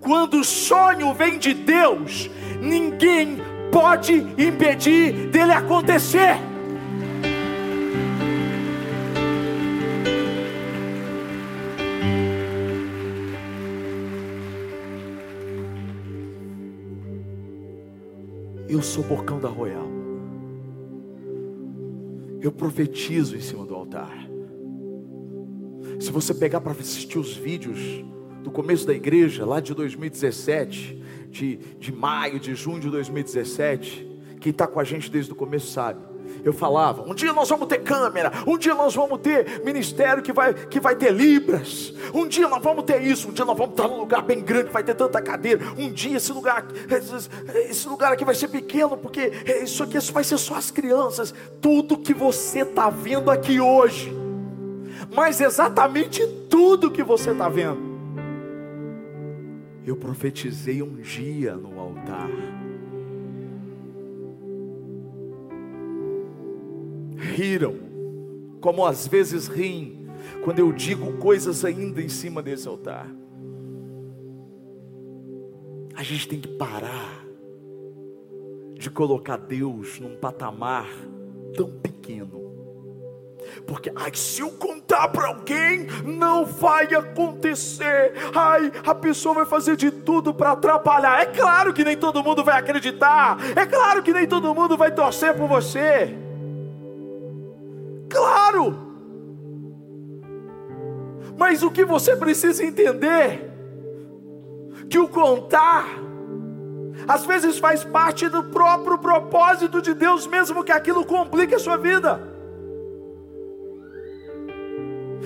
quando 0.00 0.40
o 0.40 0.44
sonho 0.44 1.12
vem 1.12 1.38
de 1.38 1.52
Deus, 1.52 2.30
ninguém 2.60 3.38
pode 3.72 4.14
impedir 4.38 5.28
dele 5.30 5.52
acontecer. 5.52 6.36
Sou 18.86 19.02
bocão 19.02 19.40
da 19.40 19.48
Royal. 19.48 19.88
Eu 22.40 22.52
profetizo 22.52 23.36
em 23.36 23.40
cima 23.40 23.66
do 23.66 23.74
altar. 23.74 24.28
Se 25.98 26.10
você 26.10 26.32
pegar 26.32 26.60
para 26.60 26.72
assistir 26.72 27.18
os 27.18 27.34
vídeos 27.34 27.78
do 28.42 28.50
começo 28.50 28.86
da 28.86 28.94
igreja, 28.94 29.44
lá 29.44 29.58
de 29.58 29.74
2017, 29.74 31.02
de, 31.30 31.56
de 31.78 31.92
maio, 31.92 32.38
de 32.38 32.54
junho 32.54 32.80
de 32.80 32.88
2017, 32.88 34.06
quem 34.40 34.50
está 34.50 34.66
com 34.66 34.78
a 34.78 34.84
gente 34.84 35.10
desde 35.10 35.32
o 35.32 35.34
começo 35.34 35.66
sabe 35.66 36.15
eu 36.44 36.52
falava: 36.52 37.02
um 37.08 37.14
dia 37.14 37.32
nós 37.32 37.48
vamos 37.48 37.66
ter 37.66 37.78
câmera, 37.78 38.32
um 38.46 38.56
dia 38.56 38.74
nós 38.74 38.94
vamos 38.94 39.18
ter 39.20 39.64
ministério 39.64 40.22
que 40.22 40.32
vai, 40.32 40.54
que 40.54 40.80
vai 40.80 40.94
ter 40.94 41.12
libras, 41.12 41.92
um 42.14 42.26
dia 42.26 42.48
nós 42.48 42.62
vamos 42.62 42.84
ter 42.84 43.02
isso, 43.02 43.28
um 43.28 43.32
dia 43.32 43.44
nós 43.44 43.56
vamos 43.56 43.72
estar 43.72 43.88
num 43.88 43.98
lugar 43.98 44.22
bem 44.22 44.40
grande, 44.40 44.70
vai 44.70 44.82
ter 44.82 44.94
tanta 44.94 45.20
cadeira, 45.20 45.60
um 45.76 45.90
dia 45.90 46.16
esse 46.16 46.32
lugar, 46.32 46.66
esse 47.68 47.88
lugar 47.88 48.12
aqui 48.12 48.24
vai 48.24 48.34
ser 48.34 48.48
pequeno, 48.48 48.96
porque 48.96 49.32
isso 49.62 49.82
aqui 49.82 49.98
vai 50.12 50.24
ser 50.24 50.38
só 50.38 50.54
as 50.54 50.70
crianças, 50.70 51.34
tudo 51.60 51.98
que 51.98 52.14
você 52.14 52.60
está 52.60 52.90
vendo 52.90 53.30
aqui 53.30 53.60
hoje, 53.60 54.16
mas 55.14 55.40
exatamente 55.40 56.26
tudo 56.48 56.90
que 56.90 57.02
você 57.02 57.30
está 57.30 57.48
vendo. 57.48 57.86
Eu 59.86 59.96
profetizei 59.96 60.82
um 60.82 60.96
dia 60.96 61.54
no 61.54 61.78
altar 61.78 62.28
riram, 67.16 67.76
como 68.60 68.84
às 68.84 69.06
vezes 69.06 69.48
riem, 69.48 70.08
quando 70.44 70.58
eu 70.58 70.72
digo 70.72 71.14
coisas 71.18 71.64
ainda 71.64 72.00
em 72.00 72.08
cima 72.08 72.42
desse 72.42 72.68
altar. 72.68 73.08
A 75.94 76.02
gente 76.02 76.28
tem 76.28 76.40
que 76.40 76.48
parar 76.48 77.24
de 78.74 78.90
colocar 78.90 79.38
Deus 79.38 79.98
num 79.98 80.16
patamar 80.16 80.88
tão 81.56 81.70
pequeno. 81.70 82.44
Porque, 83.66 83.90
ai, 83.94 84.10
se 84.14 84.42
eu 84.42 84.50
contar 84.50 85.08
para 85.08 85.28
alguém, 85.28 85.86
não 86.04 86.44
vai 86.44 86.92
acontecer. 86.94 88.12
Ai, 88.34 88.70
a 88.84 88.94
pessoa 88.94 89.36
vai 89.36 89.46
fazer 89.46 89.76
de 89.76 89.90
tudo 89.90 90.34
para 90.34 90.52
atrapalhar. 90.52 91.22
É 91.22 91.26
claro 91.26 91.72
que 91.72 91.84
nem 91.84 91.96
todo 91.96 92.22
mundo 92.22 92.44
vai 92.44 92.58
acreditar. 92.58 93.38
É 93.56 93.64
claro 93.64 94.02
que 94.02 94.12
nem 94.12 94.26
todo 94.26 94.54
mundo 94.54 94.76
vai 94.76 94.92
torcer 94.92 95.34
por 95.34 95.48
você. 95.48 96.25
Mas 101.36 101.62
o 101.62 101.70
que 101.70 101.84
você 101.84 102.16
precisa 102.16 102.64
entender 102.64 103.50
que 104.88 104.98
o 104.98 105.08
contar 105.08 105.86
às 107.06 107.24
vezes 107.24 107.58
faz 107.58 107.84
parte 107.84 108.28
do 108.28 108.42
próprio 108.44 108.98
propósito 108.98 109.80
de 109.82 109.94
Deus, 109.94 110.26
mesmo 110.26 110.64
que 110.64 110.72
aquilo 110.72 111.04
complique 111.04 111.54
a 111.54 111.58
sua 111.58 111.76
vida. 111.76 112.20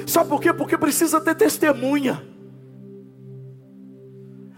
Sabe 0.07 0.29
por 0.29 0.41
quê? 0.41 0.53
Porque 0.53 0.77
precisa 0.77 1.21
ter 1.21 1.35
testemunha. 1.35 2.27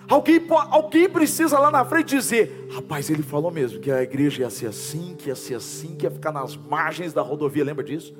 Alguém, 0.09 0.45
alguém 0.71 1.09
precisa 1.09 1.59
lá 1.59 1.71
na 1.71 1.85
frente 1.85 2.17
dizer: 2.17 2.69
rapaz, 2.71 3.09
ele 3.09 3.23
falou 3.23 3.51
mesmo 3.51 3.81
que 3.81 3.91
a 3.91 4.03
igreja 4.03 4.43
ia 4.43 4.51
ser 4.51 4.67
assim, 4.67 5.15
que 5.17 5.29
ia 5.29 5.35
ser 5.35 5.55
assim, 5.55 5.95
que 5.95 6.07
ia 6.07 6.11
ficar 6.11 6.33
nas 6.33 6.57
margens 6.57 7.13
da 7.13 7.23
rodovia. 7.23 7.65
Lembra 7.65 7.85
disso? 7.85 8.15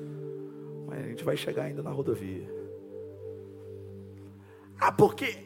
Mas 0.87 1.03
a 1.03 1.07
gente 1.07 1.23
vai 1.23 1.35
chegar 1.35 1.63
ainda 1.63 1.83
na 1.83 1.91
rodovia. 1.91 2.62
Ah, 4.83 4.91
porque. 4.91 5.37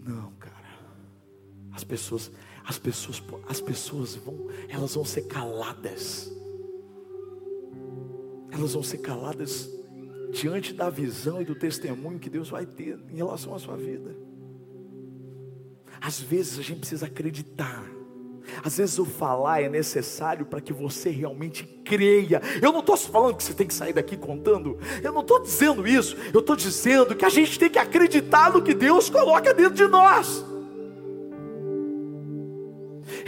Não, 0.00 0.32
cara. 0.32 0.54
As 1.72 1.84
pessoas, 1.84 2.30
as 2.64 2.78
pessoas, 2.78 3.22
as 3.48 3.60
pessoas 3.60 4.16
vão, 4.16 4.48
elas 4.68 4.94
vão 4.94 5.04
ser 5.04 5.22
caladas 5.22 6.32
elas 8.58 8.74
vão 8.74 8.82
ser 8.82 8.98
caladas 8.98 9.70
diante 10.32 10.72
da 10.72 10.90
visão 10.90 11.40
e 11.40 11.44
do 11.44 11.54
testemunho 11.54 12.18
que 12.18 12.28
Deus 12.28 12.50
vai 12.50 12.66
ter 12.66 12.98
em 13.10 13.16
relação 13.16 13.54
à 13.54 13.58
sua 13.58 13.76
vida. 13.76 14.14
Às 16.00 16.20
vezes 16.20 16.58
a 16.58 16.62
gente 16.62 16.80
precisa 16.80 17.06
acreditar. 17.06 17.84
Às 18.62 18.78
vezes 18.78 18.98
o 18.98 19.04
falar 19.04 19.62
é 19.62 19.68
necessário 19.68 20.46
para 20.46 20.60
que 20.60 20.72
você 20.72 21.10
realmente 21.10 21.64
creia. 21.84 22.40
Eu 22.60 22.72
não 22.72 22.80
estou 22.80 22.96
falando 22.96 23.36
que 23.36 23.42
você 23.42 23.54
tem 23.54 23.66
que 23.66 23.74
sair 23.74 23.92
daqui 23.92 24.16
contando. 24.16 24.78
Eu 25.02 25.12
não 25.12 25.22
estou 25.22 25.40
dizendo 25.40 25.86
isso. 25.86 26.16
Eu 26.32 26.40
estou 26.40 26.56
dizendo 26.56 27.14
que 27.14 27.24
a 27.24 27.30
gente 27.30 27.58
tem 27.58 27.70
que 27.70 27.78
acreditar 27.78 28.52
no 28.52 28.62
que 28.62 28.74
Deus 28.74 29.08
coloca 29.08 29.54
dentro 29.54 29.74
de 29.74 29.86
nós. 29.86 30.44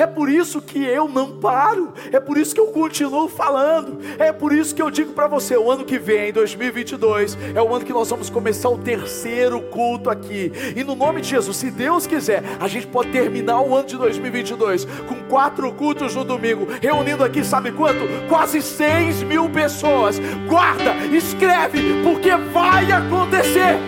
É 0.01 0.07
por 0.07 0.31
isso 0.31 0.63
que 0.63 0.83
eu 0.83 1.07
não 1.07 1.33
paro, 1.33 1.93
é 2.11 2.19
por 2.19 2.39
isso 2.39 2.55
que 2.55 2.61
eu 2.61 2.69
continuo 2.69 3.29
falando, 3.29 3.99
é 4.19 4.33
por 4.33 4.51
isso 4.51 4.75
que 4.75 4.81
eu 4.81 4.91
digo 4.91 5.13
para 5.13 5.27
você: 5.27 5.59
o 5.59 5.71
ano 5.71 5.85
que 5.85 5.99
vem, 5.99 6.33
2022, 6.33 7.37
é 7.55 7.61
o 7.61 7.75
ano 7.75 7.85
que 7.85 7.93
nós 7.93 8.09
vamos 8.09 8.31
começar 8.31 8.71
o 8.71 8.79
terceiro 8.79 9.61
culto 9.61 10.09
aqui, 10.09 10.51
e 10.75 10.83
no 10.83 10.95
nome 10.95 11.21
de 11.21 11.29
Jesus, 11.29 11.55
se 11.59 11.71
Deus 11.71 12.07
quiser, 12.07 12.43
a 12.59 12.67
gente 12.67 12.87
pode 12.87 13.11
terminar 13.11 13.61
o 13.61 13.75
ano 13.75 13.89
de 13.89 13.99
2022 13.99 14.87
com 15.07 15.17
quatro 15.29 15.71
cultos 15.75 16.15
no 16.15 16.25
domingo, 16.25 16.67
reunindo 16.81 17.23
aqui, 17.23 17.45
sabe 17.45 17.71
quanto? 17.71 18.01
Quase 18.27 18.63
seis 18.63 19.23
mil 19.23 19.51
pessoas. 19.51 20.19
Guarda, 20.49 20.95
escreve, 21.15 22.03
porque 22.03 22.35
vai 22.55 22.91
acontecer. 22.91 23.79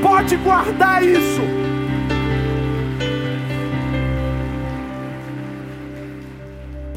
Pode 0.00 0.36
guardar 0.36 1.02
isso. 1.02 1.61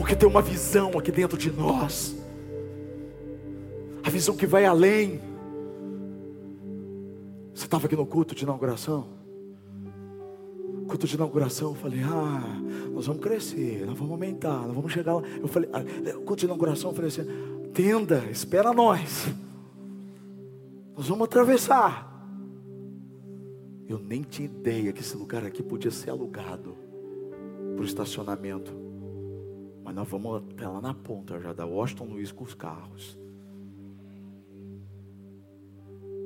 Porque 0.05 0.15
tem 0.15 0.29
uma 0.29 0.41
visão 0.43 0.91
aqui 0.99 1.11
dentro 1.11 1.35
de 1.35 1.49
nós, 1.49 2.15
a 4.03 4.09
visão 4.11 4.37
que 4.37 4.45
vai 4.45 4.63
além. 4.63 5.19
Você 7.51 7.65
estava 7.65 7.87
aqui 7.87 7.95
no 7.95 8.05
culto 8.05 8.35
de 8.35 8.43
inauguração? 8.43 9.07
Culto 10.87 11.07
de 11.07 11.15
inauguração, 11.15 11.69
eu 11.69 11.75
falei, 11.75 12.03
ah, 12.03 12.61
nós 12.93 13.07
vamos 13.07 13.19
crescer, 13.23 13.83
nós 13.87 13.97
vamos 13.97 14.11
aumentar, 14.11 14.67
nós 14.67 14.75
vamos 14.75 14.91
chegar 14.91 15.15
lá. 15.15 15.23
Eu 15.41 15.47
falei, 15.47 15.71
ah, 15.73 15.81
culto 16.17 16.35
de 16.35 16.45
inauguração, 16.45 16.91
eu 16.91 16.95
falei 16.95 17.09
assim, 17.09 17.25
tenda, 17.73 18.25
espera 18.29 18.71
nós. 18.71 19.25
Nós 20.95 21.07
vamos 21.07 21.25
atravessar. 21.25 22.29
Eu 23.89 23.97
nem 23.97 24.21
tinha 24.21 24.45
ideia 24.45 24.93
que 24.93 25.01
esse 25.01 25.17
lugar 25.17 25.43
aqui 25.43 25.63
podia 25.63 25.89
ser 25.89 26.11
alugado 26.11 26.77
para 27.73 27.81
o 27.81 27.85
estacionamento. 27.85 28.84
Mas 29.85 29.93
nós 29.93 30.09
vamos 30.09 30.41
até 30.51 30.67
lá 30.67 30.81
na 30.81 30.95
ponta 30.95 31.39
já 31.39 31.53
da 31.53 31.63
Washington 31.63 32.05
Luiz 32.05 32.31
com 32.31 32.43
os 32.43 32.55
carros. 32.55 33.15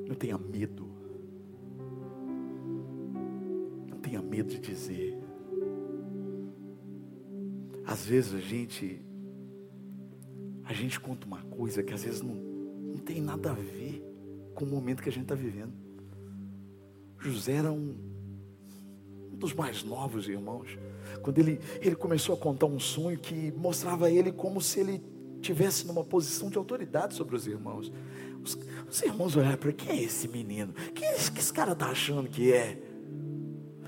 Não 0.07 0.15
tenha 0.15 0.37
medo. 0.37 0.87
Não 3.89 3.97
tenha 3.99 4.21
medo 4.21 4.49
de 4.49 4.59
dizer. 4.59 5.19
Às 7.85 8.05
vezes 8.05 8.33
a 8.33 8.39
gente 8.39 9.05
a 10.63 10.73
gente 10.73 10.97
conta 10.97 11.27
uma 11.27 11.41
coisa 11.41 11.83
que 11.83 11.93
às 11.93 12.03
vezes 12.03 12.21
não, 12.21 12.35
não 12.35 12.97
tem 12.99 13.19
nada 13.19 13.51
a 13.51 13.55
ver 13.55 14.01
com 14.55 14.63
o 14.63 14.67
momento 14.69 15.03
que 15.03 15.09
a 15.09 15.11
gente 15.11 15.23
está 15.23 15.35
vivendo. 15.35 15.73
José 17.17 17.53
era 17.53 17.71
um, 17.73 17.97
um 19.33 19.35
dos 19.35 19.53
mais 19.53 19.83
novos 19.83 20.29
irmãos 20.29 20.77
quando 21.19 21.39
ele, 21.39 21.59
ele 21.81 21.95
começou 21.95 22.35
a 22.35 22.37
contar 22.37 22.65
um 22.65 22.79
sonho 22.79 23.17
que 23.17 23.51
mostrava 23.51 24.09
ele 24.09 24.31
como 24.31 24.61
se 24.61 24.79
ele 24.79 25.03
tivesse 25.41 25.85
numa 25.87 26.03
posição 26.03 26.49
de 26.49 26.57
autoridade 26.57 27.13
sobre 27.15 27.35
os 27.35 27.47
irmãos. 27.47 27.91
Os, 28.43 28.57
os 28.89 29.01
irmãos 29.01 29.35
olharam 29.35 29.57
para 29.57 29.71
quem 29.71 29.99
é 29.99 30.03
esse 30.03 30.27
menino? 30.27 30.73
Quem 30.93 31.07
é 31.07 31.15
esse 31.15 31.31
que 31.31 31.39
esse 31.39 31.53
cara 31.53 31.73
está 31.73 31.87
achando 31.87 32.29
que 32.29 32.51
é? 32.51 32.77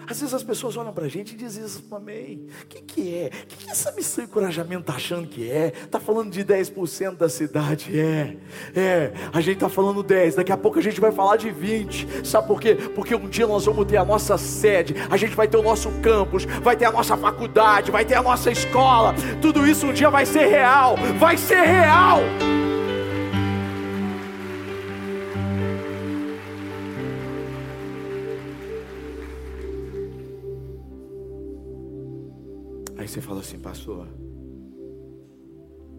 Às 0.07 0.19
vezes 0.19 0.33
as 0.33 0.43
pessoas 0.43 0.75
olham 0.77 0.93
para 0.93 1.05
a 1.05 1.09
gente 1.09 1.33
e 1.33 1.37
dizem 1.37 1.65
isso 1.65 1.81
também. 1.83 2.47
O 2.63 2.67
que, 2.67 2.81
que 2.81 3.15
é? 3.15 3.27
O 3.27 3.47
que, 3.47 3.65
que 3.65 3.71
essa 3.71 3.91
missão 3.91 4.23
e 4.23 4.27
encorajamento 4.27 4.81
está 4.81 4.93
achando 4.93 5.27
que 5.27 5.49
é? 5.49 5.73
Está 5.83 5.99
falando 5.99 6.31
de 6.31 6.43
10% 6.43 7.17
da 7.17 7.29
cidade? 7.29 7.99
É, 7.99 8.37
é. 8.75 9.13
A 9.31 9.41
gente 9.41 9.55
está 9.55 9.69
falando 9.69 10.03
10, 10.03 10.35
daqui 10.35 10.51
a 10.51 10.57
pouco 10.57 10.79
a 10.79 10.81
gente 10.81 10.99
vai 10.99 11.11
falar 11.11 11.37
de 11.37 11.51
20. 11.51 12.27
Sabe 12.27 12.47
por 12.47 12.59
quê? 12.59 12.75
Porque 12.75 13.15
um 13.15 13.27
dia 13.27 13.47
nós 13.47 13.65
vamos 13.65 13.85
ter 13.85 13.97
a 13.97 14.05
nossa 14.05 14.37
sede, 14.37 14.95
a 15.09 15.17
gente 15.17 15.35
vai 15.35 15.47
ter 15.47 15.57
o 15.57 15.63
nosso 15.63 15.89
campus, 16.01 16.45
vai 16.45 16.75
ter 16.75 16.85
a 16.85 16.91
nossa 16.91 17.15
faculdade, 17.17 17.91
vai 17.91 18.05
ter 18.05 18.15
a 18.15 18.23
nossa 18.23 18.51
escola. 18.51 19.13
Tudo 19.41 19.67
isso 19.67 19.87
um 19.87 19.93
dia 19.93 20.09
vai 20.09 20.25
ser 20.25 20.45
real. 20.47 20.95
Vai 21.17 21.37
ser 21.37 21.61
real. 21.61 22.21
Você 33.11 33.19
fala 33.19 33.41
assim, 33.41 33.59
pastor, 33.59 34.07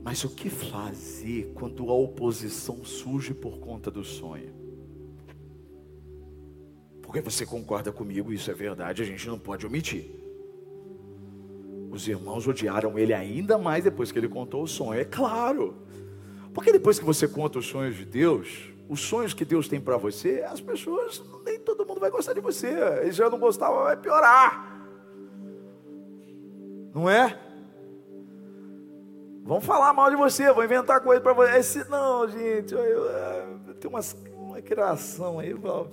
mas 0.03 0.25
o 0.25 0.31
que 0.31 0.49
fazer 0.49 1.53
quando 1.55 1.91
a 1.91 1.95
oposição 1.95 2.83
surge 2.85 3.35
por 3.35 3.59
conta 3.59 3.91
do 3.91 4.03
sonho? 4.03 4.51
Porque 7.03 7.21
você 7.21 7.45
concorda 7.45 7.93
comigo, 7.93 8.33
isso 8.33 8.51
é 8.51 8.55
verdade, 8.55 9.03
a 9.03 9.05
gente 9.05 9.29
não 9.29 9.39
pode 9.39 9.67
omitir. 9.67 10.11
Os 11.91 12.09
irmãos 12.09 12.49
odiaram 12.49 12.99
ele 12.99 13.13
ainda 13.13 13.59
mais 13.59 13.85
depois 13.85 14.11
que 14.11 14.19
ele 14.19 14.29
contou 14.29 14.63
o 14.63 14.67
sonho, 14.67 14.99
é 14.99 15.05
claro. 15.05 15.77
Porque 16.55 16.73
depois 16.73 16.99
que 16.99 17.05
você 17.05 17.29
conta 17.29 17.59
os 17.59 17.67
sonhos 17.67 17.95
de 17.95 18.07
Deus, 18.07 18.71
os 18.89 19.01
sonhos 19.01 19.35
que 19.35 19.45
Deus 19.45 19.69
tem 19.69 19.79
para 19.79 19.99
você, 19.99 20.43
as 20.49 20.63
pessoas, 20.63 21.23
nem 21.45 21.61
todo 21.61 21.85
mundo 21.85 22.01
vai 22.01 22.11
gostar 22.11 22.33
de 22.33 22.41
você. 22.41 22.69
Eles 23.03 23.17
já 23.17 23.29
não 23.29 23.39
gostavam, 23.39 23.83
vai 23.83 23.99
piorar. 23.99 24.72
Não 26.95 27.09
é? 27.09 27.39
Vamos 29.45 29.65
falar 29.65 29.93
mal 29.93 30.09
de 30.09 30.17
você, 30.17 30.53
vou 30.53 30.65
inventar 30.65 31.01
coisa 31.01 31.21
para 31.21 31.33
você. 31.33 31.59
Esse, 31.59 31.91
não, 31.91 32.29
gente, 32.29 32.73
eu, 32.73 32.81
eu, 32.81 33.05
eu 33.67 33.75
tenho 33.75 33.93
umas, 33.93 34.17
uma 34.37 34.63
criação 34.63 35.41
aí, 35.41 35.51
eu, 35.51 35.91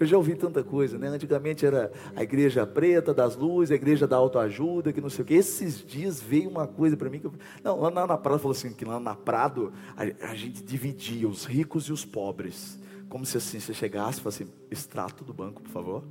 eu 0.00 0.06
já 0.06 0.16
ouvi 0.16 0.34
tanta 0.34 0.64
coisa, 0.64 0.96
né? 0.96 1.08
Antigamente 1.08 1.66
era 1.66 1.92
a 2.14 2.22
igreja 2.22 2.66
preta 2.66 3.12
das 3.12 3.36
luzes, 3.36 3.70
a 3.70 3.74
igreja 3.74 4.06
da 4.06 4.16
autoajuda, 4.16 4.94
que 4.94 5.00
não 5.00 5.10
sei 5.10 5.22
o 5.22 5.26
que. 5.26 5.34
Esses 5.34 5.84
dias 5.84 6.22
veio 6.22 6.48
uma 6.48 6.66
coisa 6.66 6.96
para 6.96 7.10
mim 7.10 7.18
que 7.18 7.26
eu, 7.26 7.34
não, 7.62 7.80
lá 7.80 7.90
na, 7.90 8.06
na 8.06 8.16
Prado 8.16 8.38
falou 8.38 8.52
assim 8.52 8.72
que 8.72 8.84
lá 8.84 8.98
na 8.98 9.14
Prado 9.14 9.74
a, 9.94 10.30
a, 10.30 10.34
gente 10.34 10.62
dividia 10.62 11.28
os 11.28 11.44
ricos 11.44 11.88
e 11.88 11.92
os 11.92 12.04
pobres, 12.04 12.78
como 13.10 13.26
se 13.26 13.36
assim 13.36 13.60
você 13.60 13.74
chegasse 13.74 14.20
e 14.20 14.22
falasse, 14.22 14.44
assim, 14.44 14.52
extrato 14.70 15.22
do 15.22 15.34
banco, 15.34 15.60
por 15.60 15.70
favor. 15.70 16.02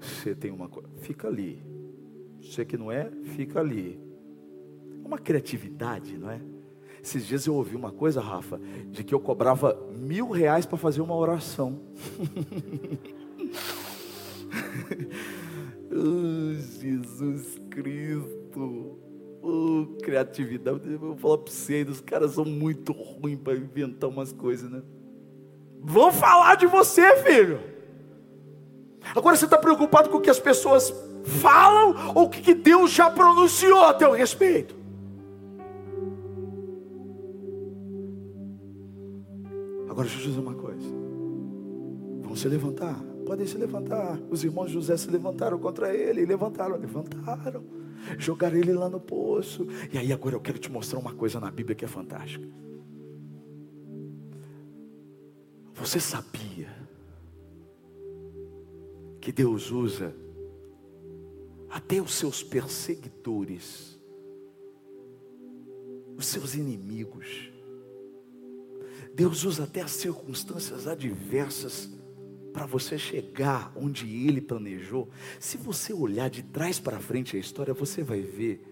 Você 0.00 0.34
tem 0.34 0.50
uma 0.50 0.68
coisa, 0.68 0.88
fica 0.98 1.28
ali. 1.28 1.62
Você 2.40 2.64
que 2.64 2.76
não 2.76 2.90
é, 2.90 3.10
fica 3.36 3.60
ali. 3.60 4.00
É 5.02 5.06
uma 5.06 5.18
criatividade, 5.18 6.16
não 6.16 6.30
é? 6.30 6.40
Esses 7.02 7.26
dias 7.26 7.46
eu 7.46 7.54
ouvi 7.54 7.76
uma 7.76 7.92
coisa, 7.92 8.20
Rafa, 8.20 8.60
de 8.90 9.02
que 9.04 9.14
eu 9.14 9.20
cobrava 9.20 9.78
mil 9.96 10.30
reais 10.30 10.66
para 10.66 10.76
fazer 10.76 11.00
uma 11.00 11.14
oração. 11.16 11.80
oh, 15.90 16.54
Jesus 16.54 17.58
Cristo. 17.70 18.98
Oh, 19.40 19.86
criatividade. 20.02 20.80
Eu 20.90 20.98
vou 20.98 21.16
falar 21.16 21.38
para 21.38 21.52
você, 21.52 21.82
os 21.88 22.00
caras 22.00 22.32
são 22.32 22.44
muito 22.44 22.92
ruins 22.92 23.38
para 23.38 23.54
inventar 23.56 24.10
umas 24.10 24.32
coisas, 24.32 24.70
né? 24.70 24.82
Vão 25.80 26.12
falar 26.12 26.56
de 26.56 26.66
você, 26.66 27.16
filho. 27.22 27.77
Agora 29.14 29.36
você 29.36 29.44
está 29.44 29.58
preocupado 29.58 30.08
com 30.10 30.18
o 30.18 30.20
que 30.20 30.30
as 30.30 30.38
pessoas 30.38 30.92
falam 31.24 32.12
ou 32.14 32.24
o 32.24 32.28
que 32.28 32.54
Deus 32.54 32.90
já 32.90 33.10
pronunciou 33.10 33.84
a 33.84 33.94
teu 33.94 34.12
respeito? 34.12 34.76
Agora 39.88 40.06
deixa 40.06 40.22
eu 40.22 40.28
dizer 40.28 40.40
uma 40.40 40.54
coisa. 40.54 40.86
Vão 42.22 42.36
se 42.36 42.48
levantar. 42.48 43.02
Podem 43.26 43.46
se 43.46 43.58
levantar. 43.58 44.18
Os 44.30 44.44
irmãos 44.44 44.70
José 44.70 44.96
se 44.96 45.10
levantaram 45.10 45.58
contra 45.58 45.94
ele. 45.94 46.24
Levantaram, 46.24 46.76
levantaram. 46.76 47.64
Jogaram 48.16 48.56
ele 48.56 48.72
lá 48.72 48.88
no 48.88 49.00
poço. 49.00 49.66
E 49.92 49.98
aí 49.98 50.12
agora 50.12 50.36
eu 50.36 50.40
quero 50.40 50.58
te 50.58 50.70
mostrar 50.70 50.98
uma 50.98 51.12
coisa 51.12 51.40
na 51.40 51.50
Bíblia 51.50 51.74
que 51.74 51.84
é 51.84 51.88
fantástica. 51.88 52.46
Você 55.74 55.98
sabia 56.00 56.77
que 59.20 59.32
Deus 59.32 59.70
usa 59.70 60.14
até 61.70 62.00
os 62.00 62.14
seus 62.14 62.42
perseguidores, 62.42 63.98
os 66.16 66.26
seus 66.26 66.54
inimigos. 66.54 67.52
Deus 69.14 69.44
usa 69.44 69.64
até 69.64 69.82
as 69.82 69.90
circunstâncias 69.90 70.86
adversas 70.86 71.90
para 72.52 72.66
você 72.66 72.98
chegar 72.98 73.72
onde 73.76 74.26
Ele 74.26 74.40
planejou. 74.40 75.08
Se 75.38 75.56
você 75.56 75.92
olhar 75.92 76.30
de 76.30 76.42
trás 76.42 76.80
para 76.80 76.98
frente 76.98 77.36
a 77.36 77.40
história, 77.40 77.74
você 77.74 78.02
vai 78.02 78.20
ver 78.20 78.64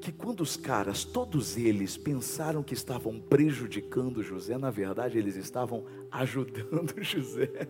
que 0.00 0.10
quando 0.10 0.40
os 0.40 0.56
caras, 0.56 1.04
todos 1.04 1.58
eles, 1.58 1.96
pensaram 1.96 2.62
que 2.62 2.72
estavam 2.72 3.20
prejudicando 3.20 4.22
José, 4.22 4.56
na 4.56 4.70
verdade 4.70 5.18
eles 5.18 5.36
estavam 5.36 5.84
ajudando 6.10 6.94
José. 7.02 7.68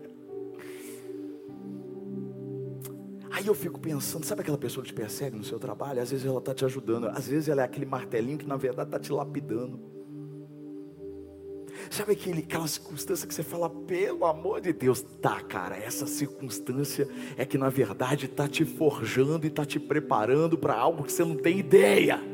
Aí 3.41 3.47
eu 3.47 3.55
fico 3.55 3.79
pensando, 3.79 4.23
sabe 4.23 4.41
aquela 4.41 4.57
pessoa 4.57 4.83
que 4.83 4.91
te 4.91 4.93
persegue 4.93 5.35
no 5.35 5.43
seu 5.43 5.57
trabalho? 5.57 5.99
Às 5.99 6.11
vezes 6.11 6.27
ela 6.27 6.37
está 6.37 6.53
te 6.53 6.63
ajudando, 6.63 7.07
às 7.07 7.27
vezes 7.27 7.49
ela 7.49 7.63
é 7.63 7.65
aquele 7.65 7.87
martelinho 7.87 8.37
que 8.37 8.45
na 8.45 8.55
verdade 8.55 8.89
está 8.89 8.99
te 8.99 9.11
lapidando. 9.11 9.79
Sabe 11.89 12.11
aquele, 12.11 12.41
aquela 12.41 12.67
circunstância 12.67 13.27
que 13.27 13.33
você 13.33 13.41
fala, 13.41 13.67
pelo 13.67 14.25
amor 14.27 14.61
de 14.61 14.71
Deus, 14.71 15.01
tá, 15.19 15.41
cara, 15.41 15.75
essa 15.75 16.05
circunstância 16.05 17.07
é 17.35 17.43
que 17.43 17.57
na 17.57 17.69
verdade 17.69 18.27
está 18.27 18.47
te 18.47 18.63
forjando 18.63 19.43
e 19.43 19.49
está 19.49 19.65
te 19.65 19.79
preparando 19.79 20.55
para 20.55 20.75
algo 20.75 21.03
que 21.03 21.11
você 21.11 21.25
não 21.25 21.35
tem 21.35 21.57
ideia. 21.57 22.30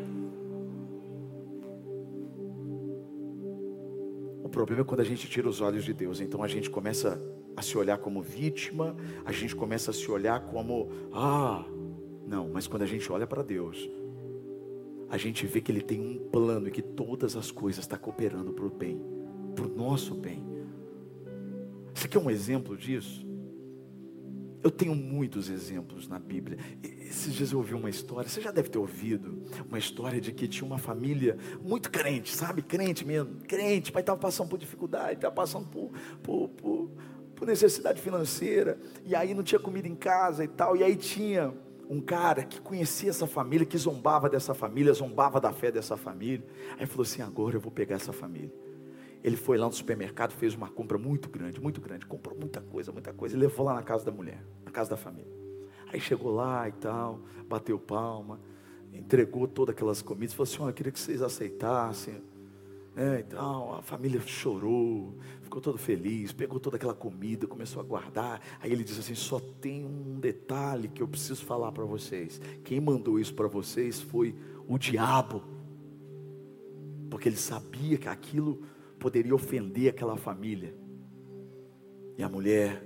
Problema 4.57 4.81
é 4.81 4.83
quando 4.85 5.01
a 5.01 5.03
gente 5.03 5.29
tira 5.29 5.47
os 5.47 5.61
olhos 5.61 5.85
de 5.85 5.93
Deus, 5.93 6.19
então 6.19 6.41
a 6.41 6.47
gente 6.47 6.67
começa 6.67 7.21
a 7.55 7.61
se 7.61 7.77
olhar 7.77 7.99
como 7.99 8.23
vítima, 8.23 8.95
a 9.23 9.31
gente 9.31 9.55
começa 9.55 9.91
a 9.91 9.93
se 9.93 10.09
olhar 10.09 10.39
como, 10.47 10.89
ah, 11.13 11.63
não, 12.25 12.49
mas 12.49 12.65
quando 12.65 12.81
a 12.81 12.87
gente 12.87 13.11
olha 13.11 13.27
para 13.27 13.43
Deus, 13.43 13.87
a 15.09 15.15
gente 15.15 15.45
vê 15.45 15.61
que 15.61 15.71
Ele 15.71 15.81
tem 15.81 16.01
um 16.01 16.17
plano 16.31 16.69
e 16.69 16.71
que 16.71 16.81
todas 16.81 17.35
as 17.35 17.51
coisas 17.51 17.83
estão 17.83 17.99
tá 17.99 18.03
cooperando 18.03 18.51
para 18.51 18.65
o 18.65 18.69
bem, 18.71 18.99
para 19.53 19.65
o 19.65 19.69
nosso 19.69 20.15
bem. 20.15 20.43
Aqui 22.03 22.17
é 22.17 22.19
um 22.19 22.31
exemplo 22.31 22.75
disso. 22.75 23.26
Eu 24.63 24.71
tenho 24.71 24.95
muitos 24.95 25.49
exemplos 25.49 26.07
na 26.07 26.17
Bíblia. 26.19 26.57
Esses 26.83 27.33
dias 27.33 27.51
eu 27.51 27.59
ouvi 27.59 27.73
uma 27.73 27.89
história, 27.89 28.29
você 28.29 28.41
já 28.41 28.51
deve 28.51 28.69
ter 28.69 28.77
ouvido, 28.77 29.43
uma 29.67 29.77
história 29.77 30.19
de 30.19 30.31
que 30.31 30.47
tinha 30.47 30.65
uma 30.65 30.77
família 30.77 31.37
muito 31.61 31.91
crente, 31.91 32.35
sabe? 32.35 32.61
Crente 32.61 33.05
mesmo, 33.05 33.35
crente, 33.47 33.91
pai 33.91 34.01
estava 34.01 34.19
passando 34.19 34.49
por 34.49 34.57
dificuldade, 34.57 35.13
estava 35.13 35.33
passando 35.33 35.67
por, 35.67 35.91
por, 36.21 36.49
por 36.49 36.91
por 37.37 37.47
necessidade 37.47 38.01
financeira, 38.01 38.79
e 39.05 39.15
aí 39.15 39.35
não 39.35 39.43
tinha 39.43 39.59
comida 39.59 39.87
em 39.87 39.93
casa 39.93 40.43
e 40.43 40.47
tal, 40.47 40.75
e 40.75 40.83
aí 40.83 40.95
tinha 40.95 41.53
um 41.89 42.01
cara 42.01 42.43
que 42.43 42.59
conhecia 42.59 43.09
essa 43.09 43.27
família, 43.27 43.65
que 43.65 43.77
zombava 43.77 44.29
dessa 44.29 44.53
família, 44.53 44.91
zombava 44.93 45.39
da 45.39 45.53
fé 45.53 45.71
dessa 45.71 45.95
família. 45.95 46.45
Aí 46.77 46.85
falou 46.85 47.03
assim: 47.03 47.21
agora 47.21 47.55
eu 47.55 47.61
vou 47.61 47.71
pegar 47.71 47.95
essa 47.95 48.11
família. 48.11 48.51
Ele 49.27 49.35
foi 49.35 49.57
lá 49.57 49.65
no 49.65 49.73
supermercado, 49.73 50.31
fez 50.31 50.55
uma 50.55 50.69
compra 50.69 50.97
muito 50.97 51.27
grande, 51.27 51.59
muito 51.59 51.81
grande, 51.81 52.05
comprou 52.05 52.33
muita 52.33 52.61
coisa, 52.61 52.93
muita 52.93 53.11
coisa, 53.11 53.35
e 53.35 53.37
levou 53.37 53.65
lá 53.65 53.73
na 53.73 53.83
casa 53.83 54.05
da 54.05 54.11
mulher, 54.11 54.41
na 54.63 54.71
casa 54.71 54.91
da 54.91 54.95
família. 54.95 55.29
Aí 55.91 55.99
chegou 55.99 56.33
lá 56.33 56.69
e 56.69 56.71
tal, 56.71 57.19
bateu 57.45 57.77
palma, 57.77 58.39
entregou 58.93 59.45
todas 59.45 59.75
aquelas 59.75 60.01
comidas, 60.01 60.33
falou 60.33 60.49
assim: 60.49 60.65
eu 60.65 60.73
queria 60.73 60.93
que 60.93 60.99
vocês 60.99 61.21
aceitassem. 61.21 62.23
É, 62.95 63.19
então 63.19 63.73
a 63.73 63.81
família 63.81 64.21
chorou, 64.21 65.17
ficou 65.41 65.59
todo 65.59 65.77
feliz, 65.77 66.31
pegou 66.31 66.57
toda 66.57 66.77
aquela 66.77 66.93
comida, 66.93 67.45
começou 67.45 67.81
a 67.81 67.85
guardar. 67.85 68.39
Aí 68.61 68.71
ele 68.71 68.85
disse 68.85 69.01
assim: 69.01 69.13
só 69.13 69.41
tem 69.41 69.83
um 69.83 70.21
detalhe 70.21 70.87
que 70.87 71.03
eu 71.03 71.07
preciso 71.07 71.43
falar 71.43 71.73
para 71.73 71.83
vocês. 71.83 72.39
Quem 72.63 72.79
mandou 72.79 73.19
isso 73.19 73.33
para 73.33 73.49
vocês 73.49 73.99
foi 73.99 74.33
o 74.65 74.77
diabo, 74.77 75.43
porque 77.09 77.27
ele 77.27 77.35
sabia 77.35 77.97
que 77.97 78.07
aquilo 78.07 78.63
poderia 78.99 79.33
ofender 79.33 79.89
aquela 79.89 80.17
família. 80.17 80.73
E 82.17 82.23
a 82.23 82.29
mulher, 82.29 82.83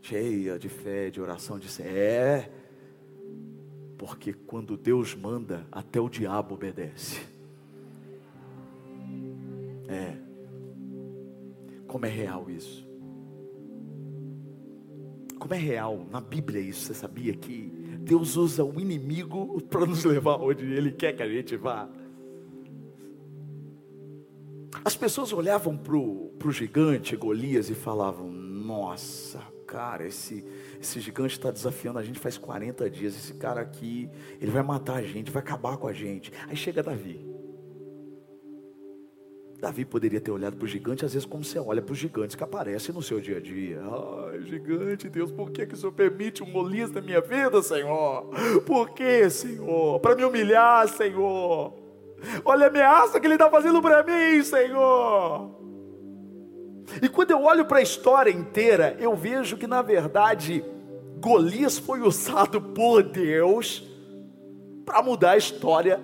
cheia 0.00 0.58
de 0.58 0.68
fé, 0.68 1.10
de 1.10 1.20
oração, 1.20 1.58
disse: 1.58 1.82
É, 1.82 2.50
porque 3.98 4.32
quando 4.32 4.76
Deus 4.76 5.14
manda, 5.14 5.66
até 5.70 6.00
o 6.00 6.08
diabo 6.08 6.54
obedece. 6.54 7.20
É. 9.88 10.16
Como 11.86 12.06
é 12.06 12.08
real 12.08 12.50
isso? 12.50 12.88
Como 15.38 15.52
é 15.54 15.58
real 15.58 16.06
na 16.10 16.20
Bíblia 16.20 16.60
isso? 16.60 16.86
Você 16.86 16.94
sabia 16.94 17.34
que 17.34 17.70
Deus 17.98 18.36
usa 18.36 18.64
o 18.64 18.80
inimigo 18.80 19.60
para 19.68 19.84
nos 19.86 20.04
levar 20.04 20.36
onde 20.36 20.64
Ele 20.64 20.92
quer 20.92 21.12
que 21.12 21.22
a 21.22 21.28
gente 21.28 21.56
vá? 21.56 21.88
As 24.84 24.96
pessoas 24.96 25.32
olhavam 25.32 25.76
para 25.76 25.96
o 25.96 26.50
gigante 26.50 27.16
Golias 27.16 27.70
e 27.70 27.74
falavam: 27.74 28.30
Nossa, 28.30 29.40
cara, 29.66 30.06
esse, 30.06 30.44
esse 30.80 31.00
gigante 31.00 31.34
está 31.34 31.50
desafiando 31.50 31.98
a 31.98 32.02
gente 32.02 32.18
faz 32.18 32.36
40 32.36 32.90
dias. 32.90 33.16
Esse 33.16 33.34
cara 33.34 33.60
aqui, 33.60 34.10
ele 34.40 34.50
vai 34.50 34.62
matar 34.62 34.96
a 34.96 35.02
gente, 35.02 35.30
vai 35.30 35.42
acabar 35.42 35.76
com 35.76 35.86
a 35.86 35.92
gente. 35.92 36.32
Aí 36.48 36.56
chega 36.56 36.82
Davi. 36.82 37.32
Davi 39.60 39.84
poderia 39.84 40.20
ter 40.20 40.32
olhado 40.32 40.56
para 40.56 40.64
o 40.64 40.68
gigante, 40.68 41.04
às 41.04 41.12
vezes, 41.14 41.24
como 41.24 41.44
você 41.44 41.56
olha 41.56 41.80
para 41.80 41.92
os 41.92 41.98
gigantes 41.98 42.34
que 42.34 42.42
aparecem 42.42 42.92
no 42.92 43.00
seu 43.00 43.20
dia 43.20 43.36
a 43.36 43.40
dia. 43.40 43.80
Ai, 43.80 44.42
gigante, 44.42 45.08
Deus, 45.08 45.30
por 45.30 45.52
que, 45.52 45.64
que 45.64 45.74
o 45.74 45.76
Senhor 45.76 45.92
permite 45.92 46.42
um 46.42 46.50
Golias 46.50 46.90
na 46.90 47.00
minha 47.00 47.20
vida, 47.20 47.62
Senhor? 47.62 48.28
Por 48.66 48.90
que, 48.90 49.30
Senhor? 49.30 50.00
Para 50.00 50.16
me 50.16 50.24
humilhar, 50.24 50.88
Senhor. 50.88 51.81
Olha 52.44 52.66
a 52.66 52.68
ameaça 52.68 53.18
que 53.20 53.26
Ele 53.26 53.34
está 53.34 53.50
fazendo 53.50 53.80
para 53.80 54.02
mim, 54.02 54.42
Senhor. 54.42 55.50
E 57.00 57.08
quando 57.08 57.30
eu 57.30 57.42
olho 57.42 57.64
para 57.64 57.78
a 57.78 57.82
história 57.82 58.30
inteira, 58.30 58.96
eu 58.98 59.14
vejo 59.14 59.56
que, 59.56 59.66
na 59.66 59.82
verdade, 59.82 60.64
Golias 61.18 61.78
foi 61.78 62.00
usado 62.00 62.60
por 62.60 63.02
Deus 63.02 63.86
para 64.84 65.02
mudar 65.02 65.32
a 65.32 65.36
história, 65.36 66.00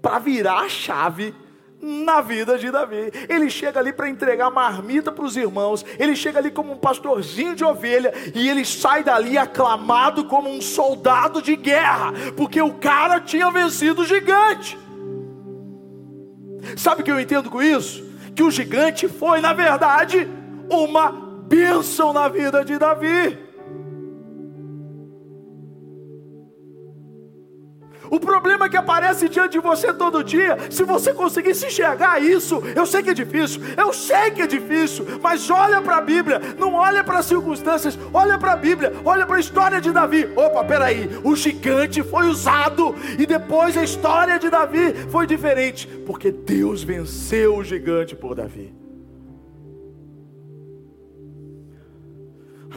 para 0.00 0.18
virar 0.18 0.60
a 0.60 0.68
chave 0.68 1.34
na 1.82 2.20
vida 2.20 2.58
de 2.58 2.70
Davi. 2.70 3.10
Ele 3.28 3.50
chega 3.50 3.80
ali 3.80 3.92
para 3.92 4.08
entregar 4.08 4.50
marmita 4.50 5.10
para 5.10 5.24
os 5.24 5.36
irmãos, 5.36 5.84
ele 5.98 6.14
chega 6.14 6.38
ali 6.38 6.50
como 6.50 6.72
um 6.72 6.76
pastorzinho 6.76 7.54
de 7.54 7.64
ovelha 7.64 8.12
e 8.34 8.48
ele 8.48 8.64
sai 8.64 9.02
dali 9.02 9.36
aclamado 9.36 10.24
como 10.26 10.48
um 10.48 10.60
soldado 10.60 11.42
de 11.42 11.56
guerra, 11.56 12.12
porque 12.36 12.60
o 12.60 12.74
cara 12.74 13.20
tinha 13.20 13.50
vencido 13.50 14.02
o 14.02 14.06
gigante. 14.06 14.78
Sabe 16.76 17.02
o 17.02 17.04
que 17.04 17.10
eu 17.10 17.20
entendo 17.20 17.50
com 17.50 17.62
isso? 17.62 18.04
Que 18.34 18.42
o 18.42 18.50
gigante 18.50 19.08
foi, 19.08 19.40
na 19.40 19.52
verdade, 19.52 20.28
uma 20.70 21.10
bênção 21.10 22.12
na 22.12 22.28
vida 22.28 22.64
de 22.64 22.78
Davi. 22.78 23.38
O 28.10 28.18
problema 28.18 28.66
é 28.66 28.68
que 28.68 28.76
aparece 28.76 29.28
diante 29.28 29.52
de 29.52 29.60
você 29.60 29.94
todo 29.94 30.24
dia. 30.24 30.58
Se 30.68 30.82
você 30.82 31.14
conseguisse 31.14 31.66
enxergar 31.66 32.20
isso, 32.20 32.60
eu 32.74 32.84
sei 32.84 33.02
que 33.04 33.10
é 33.10 33.14
difícil, 33.14 33.62
eu 33.76 33.92
sei 33.92 34.32
que 34.32 34.42
é 34.42 34.46
difícil, 34.46 35.06
mas 35.22 35.48
olha 35.48 35.80
para 35.80 35.98
a 35.98 36.00
Bíblia, 36.00 36.40
não 36.58 36.74
olha 36.74 37.04
para 37.04 37.18
as 37.18 37.26
circunstâncias, 37.26 37.96
olha 38.12 38.36
para 38.36 38.52
a 38.52 38.56
Bíblia, 38.56 38.92
olha 39.04 39.24
para 39.24 39.36
a 39.36 39.40
história 39.40 39.80
de 39.80 39.92
Davi. 39.92 40.28
Opa, 40.34 40.64
peraí, 40.64 41.08
o 41.22 41.36
gigante 41.36 42.02
foi 42.02 42.26
usado 42.26 42.96
e 43.16 43.24
depois 43.24 43.76
a 43.76 43.84
história 43.84 44.38
de 44.38 44.50
Davi 44.50 44.92
foi 45.08 45.26
diferente, 45.26 45.86
porque 46.04 46.32
Deus 46.32 46.82
venceu 46.82 47.56
o 47.56 47.64
gigante 47.64 48.16
por 48.16 48.34
Davi. 48.34 48.89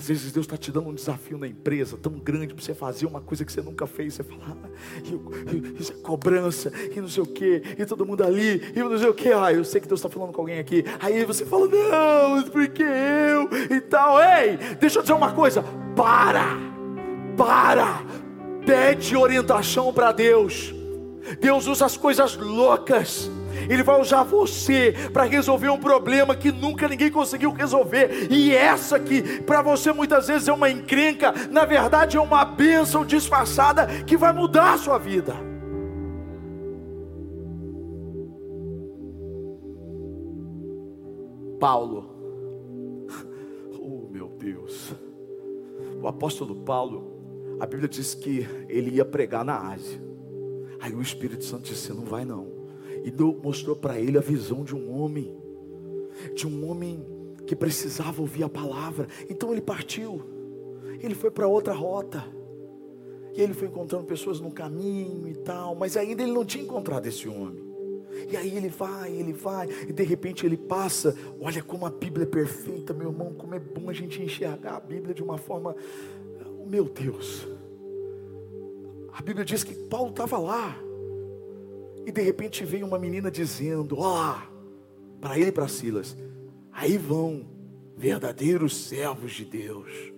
Às 0.04 0.10
vezes 0.10 0.32
Deus 0.34 0.46
está 0.46 0.58
te 0.58 0.70
dando 0.70 0.90
um 0.90 0.94
desafio 0.94 1.38
na 1.38 1.48
empresa 1.48 1.96
tão 1.96 2.12
grande 2.12 2.54
para 2.54 2.62
você 2.62 2.74
fazer 2.74 3.06
uma 3.06 3.22
coisa 3.22 3.46
que 3.46 3.54
você 3.54 3.62
nunca 3.62 3.88
fez. 3.88 4.16
Você 4.16 4.24
fala, 4.24 4.42
ah, 4.50 4.70
isso 5.80 5.94
é 5.94 5.96
cobrança, 5.96 6.74
e 6.94 7.00
não 7.00 7.08
sei 7.08 7.24
o 7.24 7.26
que, 7.26 7.62
e 7.80 7.86
todo 7.86 8.06
mundo 8.06 8.22
ali, 8.22 8.62
e 8.76 8.80
não 8.80 8.98
sei 8.98 9.08
o 9.08 9.14
que. 9.14 9.32
Ah, 9.32 9.54
eu 9.54 9.64
sei 9.64 9.80
que 9.80 9.88
Deus 9.88 10.02
está 10.02 10.10
falando 10.10 10.34
com 10.34 10.42
alguém 10.42 10.60
aqui. 10.60 10.84
Aí 11.00 11.24
você 11.24 11.46
fala, 11.46 11.70
não, 11.70 12.44
porque 12.50 12.84
eu 12.84 13.48
e 13.74 13.80
tal. 13.80 14.22
Ei, 14.22 14.58
deixa 14.78 15.00
eu 15.00 15.04
dizer 15.04 15.14
uma 15.14 15.32
coisa: 15.32 15.64
para, 15.96 16.58
para, 17.38 18.04
pede 18.66 19.16
orientação 19.16 19.94
para 19.94 20.12
Deus. 20.12 20.76
Deus 21.40 21.66
usa 21.66 21.86
as 21.86 21.96
coisas 21.96 22.36
loucas 22.36 23.32
ele 23.70 23.84
vai 23.84 24.00
usar 24.00 24.24
você 24.24 24.94
para 25.12 25.24
resolver 25.24 25.70
um 25.70 25.80
problema 25.80 26.36
que 26.36 26.52
nunca 26.52 26.88
ninguém 26.88 27.12
conseguiu 27.12 27.52
resolver. 27.52 28.28
E 28.32 28.54
essa 28.54 29.00
que 29.00 29.42
para 29.42 29.62
você 29.62 29.92
muitas 29.92 30.28
vezes 30.28 30.48
é 30.48 30.54
uma 30.54 30.70
encrenca, 30.70 31.34
na 31.50 31.66
verdade 31.66 32.18
é 32.18 32.22
uma 32.22 32.46
bênção 32.46 33.06
disfarçada 33.06 33.88
que 34.06 34.18
vai 34.18 34.34
mudar 34.34 34.74
a 34.74 34.78
sua 34.78 34.98
vida. 34.98 35.34
Paulo, 41.60 42.10
oh 43.80 44.10
meu 44.12 44.28
Deus, 44.38 44.94
o 46.02 46.08
apóstolo 46.08 46.56
Paulo, 46.56 47.58
a 47.60 47.66
Bíblia 47.66 47.88
diz 47.88 48.14
que 48.14 48.46
ele 48.68 48.96
ia 48.96 49.06
pregar 49.06 49.46
na 49.46 49.72
Ásia. 49.72 50.04
Aí 50.82 50.94
o 50.94 51.02
Espírito 51.02 51.46
Santo 51.46 51.64
disse: 51.64 51.94
Não 51.94 52.04
vai 52.04 52.26
não 52.26 52.53
e 53.04 53.12
mostrou 53.44 53.76
para 53.76 54.00
ele 54.00 54.18
a 54.18 54.22
visão 54.22 54.64
de 54.64 54.76
um 54.76 54.98
homem, 54.98 55.36
de 56.34 56.48
um 56.48 56.70
homem 56.70 57.06
que 57.46 57.56
precisava 57.56 58.22
ouvir 58.22 58.44
a 58.44 58.50
palavra. 58.50 59.08
Então 59.30 59.52
ele 59.52 59.62
partiu, 59.62 60.22
ele 61.02 61.16
foi 61.16 61.30
para 61.30 61.48
outra 61.48 61.74
rota. 61.74 62.24
E 63.36 63.42
ele 63.42 63.54
foi 63.54 63.68
encontrando 63.68 64.06
pessoas 64.06 64.40
no 64.40 64.52
caminho 64.52 65.28
e 65.28 65.34
tal, 65.34 65.74
mas 65.74 65.98
ainda 65.98 66.22
ele 66.22 66.32
não 66.32 66.46
tinha 66.46 66.64
encontrado 66.64 67.08
esse 67.08 67.28
homem. 67.28 67.64
E 68.32 68.38
aí 68.38 68.56
ele 68.56 68.70
vai, 68.70 69.12
ele 69.12 69.34
vai, 69.34 69.68
e 69.88 69.92
de 69.92 70.04
repente 70.04 70.46
ele 70.46 70.56
passa. 70.56 71.16
Olha 71.42 71.64
como 71.64 71.86
a 71.86 71.90
Bíblia 71.90 72.24
é 72.24 72.28
perfeita, 72.28 72.94
meu 72.94 73.10
irmão, 73.10 73.34
como 73.34 73.56
é 73.56 73.60
bom 73.60 73.90
a 73.90 73.94
gente 73.94 74.22
enxergar 74.22 74.76
a 74.76 74.80
Bíblia 74.80 75.16
de 75.16 75.24
uma 75.24 75.38
forma. 75.38 75.76
Meu 76.68 76.86
Deus. 76.86 77.48
A 79.12 79.22
Bíblia 79.22 79.44
diz 79.44 79.64
que 79.64 79.74
Paulo 79.74 80.12
estava 80.12 80.38
lá. 80.38 80.78
E 82.06 82.12
de 82.12 82.22
repente 82.22 82.66
veio 82.66 82.86
uma 82.86 83.00
menina 83.00 83.32
dizendo: 83.32 83.98
Ó, 84.00 84.36
oh, 84.36 85.20
para 85.20 85.38
ele 85.38 85.50
e 85.50 85.52
para 85.52 85.68
Silas, 85.68 86.18
aí 86.72 86.98
vão 86.98 87.46
verdadeiros 87.96 88.76
servos 88.76 89.34
de 89.34 89.46
Deus. 89.46 90.14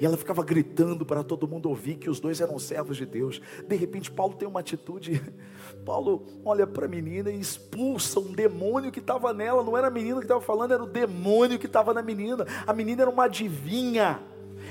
E 0.00 0.06
ela 0.06 0.16
ficava 0.16 0.42
gritando 0.42 1.04
para 1.04 1.22
todo 1.22 1.46
mundo 1.46 1.68
ouvir 1.68 1.96
que 1.96 2.08
os 2.08 2.20
dois 2.20 2.40
eram 2.40 2.58
servos 2.58 2.96
de 2.96 3.04
Deus. 3.04 3.40
De 3.66 3.76
repente, 3.76 4.10
Paulo 4.10 4.34
tem 4.34 4.48
uma 4.48 4.60
atitude. 4.60 5.20
Paulo 5.84 6.24
olha 6.42 6.66
para 6.66 6.86
a 6.86 6.88
menina 6.88 7.30
e 7.30 7.38
expulsa 7.38 8.18
um 8.18 8.32
demônio 8.32 8.90
que 8.90 9.00
estava 9.00 9.34
nela. 9.34 9.62
Não 9.62 9.76
era 9.76 9.88
a 9.88 9.90
menina 9.90 10.18
que 10.18 10.24
estava 10.24 10.40
falando, 10.40 10.72
era 10.72 10.82
o 10.82 10.86
demônio 10.86 11.58
que 11.58 11.66
estava 11.66 11.92
na 11.92 12.02
menina. 12.02 12.46
A 12.66 12.72
menina 12.72 13.02
era 13.02 13.10
uma 13.10 13.24
adivinha 13.24 14.22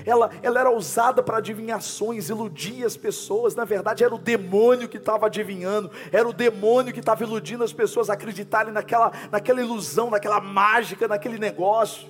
ela, 0.06 0.30
ela 0.42 0.60
era 0.60 0.72
usada 0.72 1.22
para 1.22 1.38
adivinhações, 1.38 2.30
iludia 2.30 2.86
as 2.86 2.98
pessoas. 2.98 3.56
Na 3.56 3.66
verdade, 3.66 4.04
era 4.04 4.14
o 4.14 4.18
demônio 4.18 4.88
que 4.88 4.98
estava 4.98 5.26
adivinhando, 5.26 5.92
era 6.12 6.28
o 6.28 6.34
demônio 6.34 6.94
que 6.94 7.00
estava 7.00 7.24
iludindo 7.24 7.64
as 7.64 7.74
pessoas 7.74 8.10
a 8.10 8.14
acreditarem 8.14 8.74
naquela, 8.74 9.12
naquela 9.32 9.62
ilusão, 9.62 10.10
naquela 10.10 10.40
mágica, 10.40 11.08
naquele 11.08 11.38
negócio. 11.38 12.08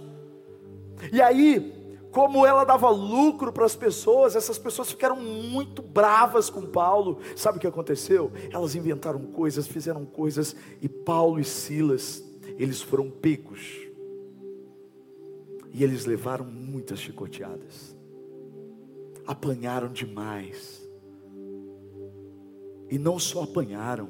E 1.12 1.22
aí, 1.22 1.98
como 2.12 2.46
ela 2.46 2.64
dava 2.64 2.90
lucro 2.90 3.52
para 3.52 3.66
as 3.66 3.76
pessoas, 3.76 4.36
essas 4.36 4.58
pessoas 4.58 4.90
ficaram 4.90 5.16
muito 5.16 5.82
bravas 5.82 6.50
com 6.50 6.66
Paulo. 6.66 7.20
Sabe 7.36 7.58
o 7.58 7.62
que 7.62 7.68
aconteceu? 7.68 8.32
Elas 8.52 8.76
inventaram 8.76 9.22
coisas, 9.28 9.68
fizeram 9.68 10.06
coisas, 10.06 10.56
e 10.82 10.90
Paulo 10.90 11.40
e 11.40 11.44
Silas, 11.44 12.24
eles 12.58 12.82
foram 12.82 13.10
pegos 13.10 13.89
e 15.72 15.84
eles 15.84 16.06
levaram 16.06 16.46
muitas 16.46 17.00
chicoteadas, 17.00 17.96
apanharam 19.26 19.92
demais. 19.92 20.88
E 22.90 22.98
não 22.98 23.20
só 23.20 23.44
apanharam, 23.44 24.10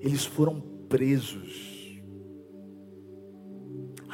eles 0.00 0.24
foram 0.24 0.60
presos. 0.88 1.79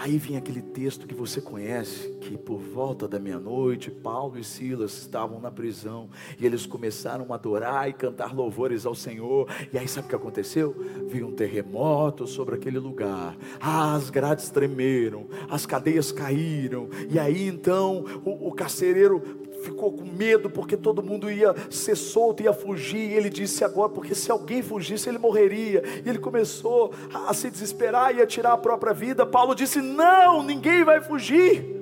Aí 0.07 0.19
vem 0.19 0.37
aquele 0.37 0.63
texto 0.63 1.05
que 1.05 1.17
você 1.17 1.41
conhece, 1.41 2.09
que 2.21 2.39
por 2.39 2.61
volta 2.61 3.09
da 3.09 3.19
meia-noite, 3.19 3.91
Paulo 3.91 4.39
e 4.39 4.45
Silas 4.45 4.93
estavam 4.93 5.41
na 5.41 5.51
prisão, 5.51 6.09
e 6.39 6.47
eles 6.47 6.65
começaram 6.65 7.33
a 7.33 7.35
adorar 7.35 7.89
e 7.89 7.93
cantar 7.93 8.33
louvores 8.33 8.87
ao 8.87 8.95
Senhor. 8.95 9.49
E 9.73 9.77
aí 9.77 9.89
sabe 9.89 10.07
o 10.07 10.09
que 10.09 10.15
aconteceu? 10.15 10.77
Veio 11.09 11.27
um 11.27 11.33
terremoto 11.33 12.25
sobre 12.25 12.55
aquele 12.55 12.79
lugar. 12.79 13.37
Ah, 13.61 13.97
as 13.97 14.09
grades 14.09 14.49
tremeram, 14.49 15.27
as 15.51 15.67
cadeias 15.67 16.13
caíram. 16.13 16.89
E 17.11 17.19
aí 17.19 17.45
então 17.49 18.05
o, 18.25 18.47
o 18.47 18.53
carcereiro 18.53 19.46
ficou 19.63 19.93
com 19.93 20.05
medo 20.05 20.49
porque 20.49 20.77
todo 20.77 21.03
mundo 21.03 21.31
ia 21.31 21.55
ser 21.71 21.97
solto, 21.97 22.43
ia 22.43 22.53
fugir. 22.53 23.11
E 23.11 23.15
ele 23.15 23.31
disse 23.31 23.65
agora, 23.65 23.89
porque 23.89 24.15
se 24.15 24.31
alguém 24.31 24.63
fugisse, 24.63 25.09
ele 25.09 25.19
morreria. 25.19 25.83
E 26.05 26.09
ele 26.09 26.19
começou 26.19 26.93
a 27.13 27.33
se 27.35 27.51
desesperar 27.51 28.15
e 28.15 28.23
a 28.23 28.27
tirar 28.27 28.53
a 28.53 28.59
própria 28.59 28.93
vida. 28.93 29.27
Paulo 29.27 29.55
disse: 29.55 29.81
Não, 29.81 30.43
ninguém 30.43 30.85
vai 30.85 31.01
fugir. 31.01 31.77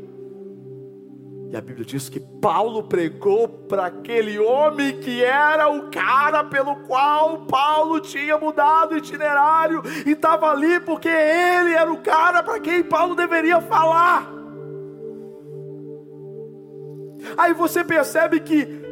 E 1.55 1.57
a 1.57 1.61
Bíblia 1.61 1.85
diz 1.85 2.09
que 2.09 2.19
Paulo 2.19 2.83
pregou 2.83 3.47
para 3.47 3.87
aquele 3.87 4.41
homem 4.41 4.99
que 4.99 5.23
era 5.23 5.69
o 5.69 5.89
cara 5.89 6.43
pelo 6.43 6.75
qual 6.81 7.47
Paulo 7.47 8.01
tinha 8.01 8.37
mudado 8.37 8.93
o 8.93 8.99
itinerário 8.99 9.81
e 10.05 10.11
estava 10.11 10.51
ali 10.51 10.81
porque 10.81 11.09
ele 11.09 11.73
era 11.73 11.93
o 11.93 11.99
cara 11.99 12.43
para 12.43 12.59
quem 12.59 12.83
Paulo 12.83 13.15
deveria 13.15 13.61
falar. 13.61 14.44
Aí 17.37 17.53
você 17.53 17.85
percebe 17.85 18.41
que, 18.41 18.83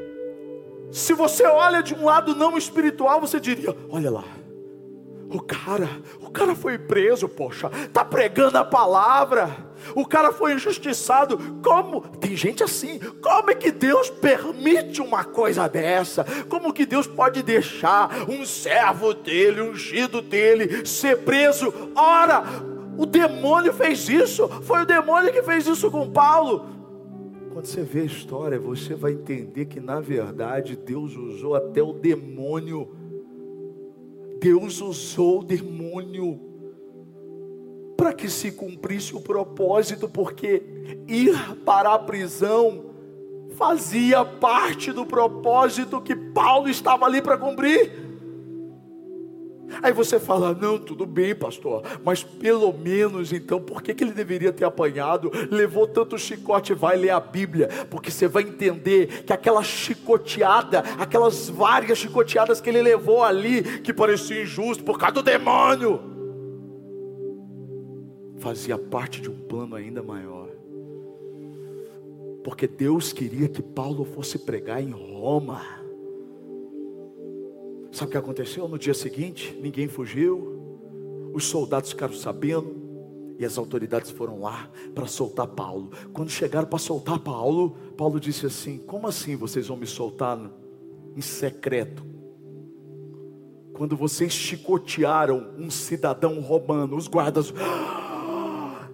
se 0.91 1.15
você 1.15 1.45
olha 1.45 1.83
de 1.83 1.95
um 1.95 2.05
lado 2.05 2.35
não 2.35 2.57
espiritual, 2.57 3.21
você 3.21 3.41
diria: 3.41 3.77
olha 3.91 4.11
lá, 4.11 4.25
o 5.33 5.41
cara, 5.41 5.89
o 6.21 6.31
cara 6.31 6.55
foi 6.55 6.79
preso, 6.79 7.27
poxa, 7.27 7.71
tá 7.93 8.05
pregando 8.05 8.59
a 8.59 8.65
palavra. 8.65 9.73
O 9.95 10.07
cara 10.07 10.31
foi 10.31 10.53
injustiçado. 10.53 11.39
Como? 11.63 12.03
Tem 12.19 12.37
gente 12.37 12.63
assim. 12.63 12.99
Como 12.99 13.51
é 13.51 13.55
que 13.55 13.73
Deus 13.73 14.11
permite 14.11 15.01
uma 15.01 15.25
coisa 15.25 15.67
dessa? 15.69 16.25
Como 16.49 16.73
que 16.73 16.85
Deus 16.85 17.07
pode 17.07 17.43
deixar 17.43 18.11
um 18.29 18.45
servo 18.45 19.15
dele, 19.15 19.63
ungido 19.63 20.21
dele, 20.21 20.85
ser 20.87 21.19
preso? 21.19 21.73
Ora, 21.97 22.45
o 22.99 23.07
demônio 23.07 23.73
fez 23.73 24.09
isso. 24.09 24.47
Foi 24.63 24.83
o 24.83 24.87
demônio 24.87 25.33
que 25.33 25.43
fez 25.43 25.67
isso 25.67 25.91
com 25.91 26.11
Paulo. 26.11 26.82
Quando 27.53 27.67
você 27.67 27.83
vê 27.83 28.01
a 28.01 28.05
história, 28.05 28.59
você 28.59 28.95
vai 28.95 29.13
entender 29.13 29.67
que 29.67 29.79
na 29.79 30.01
verdade 30.01 30.75
Deus 30.75 31.15
usou 31.15 31.55
até 31.55 31.83
o 31.83 31.93
demônio. 31.93 32.89
Deus 34.41 34.81
usou 34.81 35.41
o 35.41 35.45
demônio 35.45 36.41
para 37.95 38.15
que 38.15 38.31
se 38.31 38.53
cumprisse 38.53 39.15
o 39.15 39.21
propósito, 39.21 40.09
porque 40.09 40.63
ir 41.07 41.37
para 41.65 41.93
a 41.93 41.99
prisão 41.99 42.87
fazia 43.51 44.25
parte 44.25 44.91
do 44.91 45.05
propósito 45.05 46.01
que 46.01 46.17
Paulo 46.17 46.71
estava 46.71 47.05
ali 47.05 47.21
para 47.21 47.37
cumprir. 47.37 48.02
Aí 49.83 49.93
você 49.93 50.19
fala: 50.19 50.55
não, 50.55 50.79
tudo 50.79 51.07
bem, 51.07 51.35
pastor, 51.35 51.83
mas 52.05 52.23
pelo 52.23 52.73
menos 52.73 53.33
então, 53.33 53.61
por 53.61 53.83
que, 53.83 53.95
que 53.95 54.05
ele 54.05 54.13
deveria 54.13 54.53
ter 54.53 54.65
apanhado? 54.65 55.31
Levou 55.51 55.87
tanto 55.87 56.19
chicote, 56.19 56.75
vai 56.75 56.97
ler 56.97 57.11
a 57.11 57.21
Bíblia, 57.21 57.69
porque 57.91 58.11
você 58.11 58.27
vai 58.27 58.43
entender 58.43 59.23
que 59.25 59.33
aquela 59.33 59.63
chicoteada, 59.63 60.81
aquelas 60.99 61.49
várias 61.49 61.99
chicoteadas 61.99 62.61
que 62.61 62.69
ele 62.69 62.83
levou 62.83 63.23
ali, 63.23 63.63
que 63.81 63.93
parecia 63.93 64.43
injusto 64.43 64.85
por 64.85 64.99
causa 64.99 65.15
do 65.15 65.23
demônio, 65.23 66.01
fazia 68.39 68.77
parte 68.77 69.21
de 69.21 69.31
um 69.31 69.39
plano 69.47 69.77
ainda 69.77 70.03
maior. 70.03 70.49
Porque 72.43 72.67
Deus 72.67 73.13
queria 73.13 73.49
que 73.49 73.63
Paulo 73.63 74.05
fosse 74.05 74.39
pregar 74.39 74.83
em 74.83 74.91
Roma. 74.91 75.82
Sabe 77.93 78.09
o 78.09 78.13
que 78.13 78.17
aconteceu? 78.17 78.67
No 78.67 78.79
dia 78.79 78.95
seguinte, 78.95 79.57
ninguém 79.61 79.87
fugiu, 79.87 81.31
os 81.35 81.45
soldados 81.45 81.91
ficaram 81.91 82.15
sabendo, 82.15 82.83
e 83.39 83.45
as 83.45 83.59
autoridades 83.59 84.11
foram 84.11 84.41
lá 84.41 84.71
para 84.95 85.07
soltar 85.07 85.47
Paulo. 85.47 85.91
Quando 86.13 86.31
chegaram 86.31 86.67
para 86.67 86.79
soltar 86.79 87.19
Paulo, 87.19 87.77
Paulo 87.97 88.19
disse 88.19 88.47
assim: 88.47 88.79
Como 88.79 89.07
assim 89.07 89.37
vocês 89.37 89.67
vão 89.67 89.77
me 89.77 89.87
soltar 89.87 90.39
em 91.17 91.21
secreto? 91.21 92.03
Quando 93.75 93.97
vocês 93.97 94.33
chicotearam 94.33 95.55
um 95.59 95.71
cidadão 95.71 96.41
romano, 96.41 96.97
os 96.97 97.09
guardas, 97.09 97.53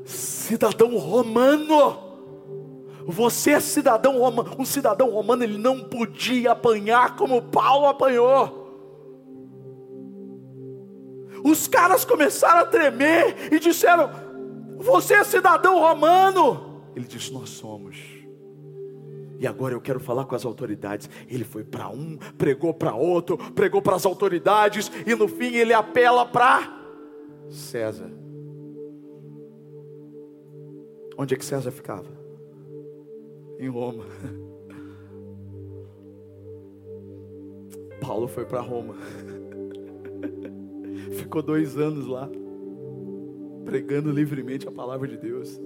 cidadão 0.04 0.96
romano, 0.96 1.98
você 3.06 3.52
é 3.52 3.60
cidadão 3.60 4.18
romano, 4.18 4.56
um 4.58 4.64
cidadão 4.64 5.10
romano 5.10 5.44
ele 5.44 5.58
não 5.58 5.80
podia 5.80 6.52
apanhar 6.52 7.16
como 7.16 7.42
Paulo 7.42 7.86
apanhou. 7.86 8.67
Os 11.44 11.66
caras 11.66 12.04
começaram 12.04 12.60
a 12.60 12.66
tremer 12.66 13.52
e 13.52 13.58
disseram: 13.58 14.10
Você 14.76 15.14
é 15.14 15.24
cidadão 15.24 15.78
romano? 15.78 16.82
Ele 16.94 17.06
disse: 17.06 17.32
Nós 17.32 17.50
somos. 17.50 18.18
E 19.38 19.46
agora 19.46 19.72
eu 19.72 19.80
quero 19.80 20.00
falar 20.00 20.24
com 20.24 20.34
as 20.34 20.44
autoridades. 20.44 21.08
Ele 21.28 21.44
foi 21.44 21.62
para 21.62 21.88
um, 21.88 22.18
pregou 22.36 22.74
para 22.74 22.94
outro, 22.94 23.38
pregou 23.52 23.80
para 23.80 23.94
as 23.94 24.04
autoridades, 24.04 24.90
e 25.06 25.14
no 25.14 25.28
fim 25.28 25.54
ele 25.54 25.72
apela 25.72 26.26
para 26.26 26.76
César. 27.48 28.10
Onde 31.16 31.34
é 31.34 31.36
que 31.36 31.44
César 31.44 31.70
ficava? 31.70 32.08
Em 33.58 33.68
Roma. 33.68 34.04
Paulo 38.00 38.28
foi 38.28 38.44
para 38.44 38.60
Roma. 38.60 38.94
Ficou 41.12 41.42
dois 41.42 41.76
anos 41.76 42.06
lá, 42.06 42.30
pregando 43.64 44.10
livremente 44.10 44.66
a 44.66 44.72
palavra 44.72 45.06
de 45.08 45.16
Deus. 45.16 45.60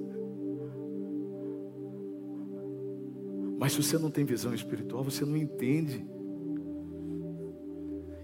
Mas 3.59 3.73
se 3.73 3.83
você 3.83 3.97
não 3.97 4.11
tem 4.11 4.25
visão 4.25 4.53
espiritual, 4.53 5.05
você 5.05 5.25
não 5.25 5.37
entende 5.37 6.05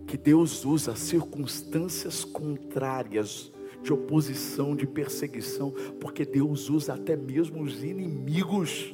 que 0.07 0.17
Deus 0.17 0.65
usa 0.65 0.97
circunstâncias 0.97 2.25
contrárias 2.25 3.53
de 3.83 3.93
oposição, 3.93 4.75
de 4.75 4.87
perseguição, 4.87 5.73
porque 6.01 6.25
Deus 6.25 6.69
usa 6.69 6.95
até 6.95 7.15
mesmo 7.15 7.63
os 7.63 7.85
inimigos 7.85 8.93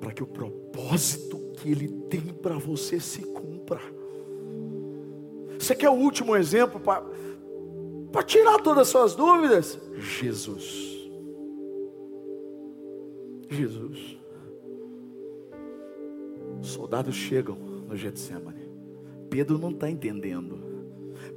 para 0.00 0.12
que 0.12 0.22
o 0.22 0.26
propósito 0.26 1.38
que 1.56 1.70
Ele 1.70 1.88
tem 2.08 2.20
para 2.20 2.56
você 2.56 3.00
se 3.00 3.22
cumpra. 3.22 3.80
Você 5.64 5.74
quer 5.74 5.88
o 5.88 5.94
último 5.94 6.36
exemplo 6.36 6.78
para 6.78 8.22
tirar 8.22 8.60
todas 8.60 8.82
as 8.82 8.88
suas 8.88 9.14
dúvidas? 9.14 9.80
Jesus. 9.96 11.08
Jesus. 13.48 14.18
Os 16.60 16.68
soldados 16.68 17.14
chegam 17.14 17.56
no 17.56 17.96
Getsemane. 17.96 18.70
Pedro 19.30 19.56
não 19.56 19.70
está 19.70 19.88
entendendo. 19.88 20.62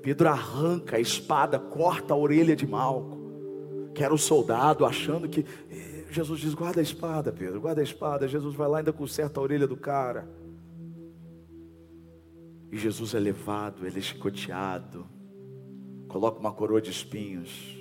Pedro 0.01 0.27
arranca 0.27 0.97
a 0.97 0.99
espada, 0.99 1.57
corta 1.57 2.13
a 2.13 2.17
orelha 2.17 2.53
de 2.53 2.67
Malco, 2.67 3.17
que 3.93 4.03
era 4.03 4.13
o 4.13 4.17
soldado, 4.17 4.85
achando 4.85 5.29
que. 5.29 5.45
Eh, 5.71 6.05
Jesus 6.11 6.41
diz: 6.41 6.53
guarda 6.53 6.81
a 6.81 6.83
espada, 6.83 7.31
Pedro, 7.31 7.61
guarda 7.61 7.79
a 7.79 7.83
espada. 7.83 8.27
Jesus 8.27 8.53
vai 8.55 8.67
lá 8.67 8.77
e 8.77 8.79
ainda 8.79 8.91
conserta 8.91 9.39
a 9.39 9.43
orelha 9.43 9.65
do 9.65 9.77
cara. 9.77 10.27
E 12.71 12.77
Jesus 12.77 13.13
é 13.13 13.19
levado, 13.19 13.85
ele 13.85 13.99
é 13.99 14.01
chicoteado, 14.01 15.05
coloca 16.07 16.39
uma 16.39 16.51
coroa 16.51 16.81
de 16.81 16.91
espinhos. 16.91 17.77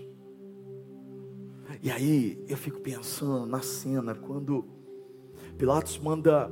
E 1.83 1.91
aí 1.91 2.45
eu 2.49 2.57
fico 2.57 2.81
pensando 2.81 3.47
na 3.47 3.61
cena 3.61 4.15
quando 4.15 4.65
Pilatos 5.59 5.99
manda 5.99 6.51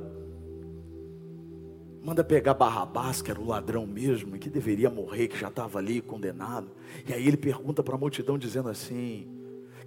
manda 2.03 2.23
pegar 2.23 2.53
Barrabás, 2.53 3.19
que 3.19 3.31
era 3.31 3.39
o 3.39 3.47
ladrão 3.47 3.87
mesmo, 3.87 4.37
que 4.37 4.47
deveria 4.47 4.91
morrer, 4.91 5.27
que 5.27 5.39
já 5.39 5.47
estava 5.47 5.79
ali 5.79 6.01
condenado. 6.01 6.69
E 7.07 7.11
aí 7.11 7.27
ele 7.27 7.35
pergunta 7.35 7.81
para 7.81 7.95
a 7.95 7.97
multidão 7.97 8.37
dizendo 8.37 8.69
assim: 8.69 9.27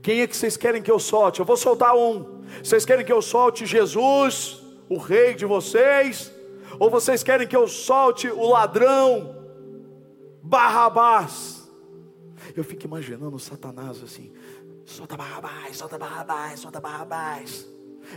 Quem 0.02 0.20
é 0.20 0.26
que 0.26 0.37
vocês 0.37 0.56
querem 0.56 0.82
que 0.82 0.90
eu 0.90 0.98
solte? 0.98 1.38
Eu 1.38 1.46
vou 1.46 1.56
soltar 1.56 1.94
um. 1.96 2.42
Vocês 2.62 2.84
querem 2.84 3.04
que 3.04 3.12
eu 3.12 3.22
solte 3.22 3.64
Jesus, 3.66 4.61
o 4.88 4.96
rei 4.96 5.34
de 5.34 5.46
vocês? 5.46 6.32
Ou 6.78 6.90
vocês 6.90 7.22
querem 7.22 7.46
que 7.46 7.57
eu 7.57 7.68
solte 7.68 8.28
o 8.28 8.48
ladrão 8.48 9.37
Barrabás? 10.42 11.68
Eu 12.57 12.64
fico 12.64 12.85
imaginando 12.85 13.38
Satanás 13.38 14.02
assim: 14.02 14.33
solta 14.85 15.16
Barrabás, 15.16 15.76
solta 15.76 15.98
Barrabás, 15.98 16.61
solta 16.61 16.81
Barrabás. 16.81 17.68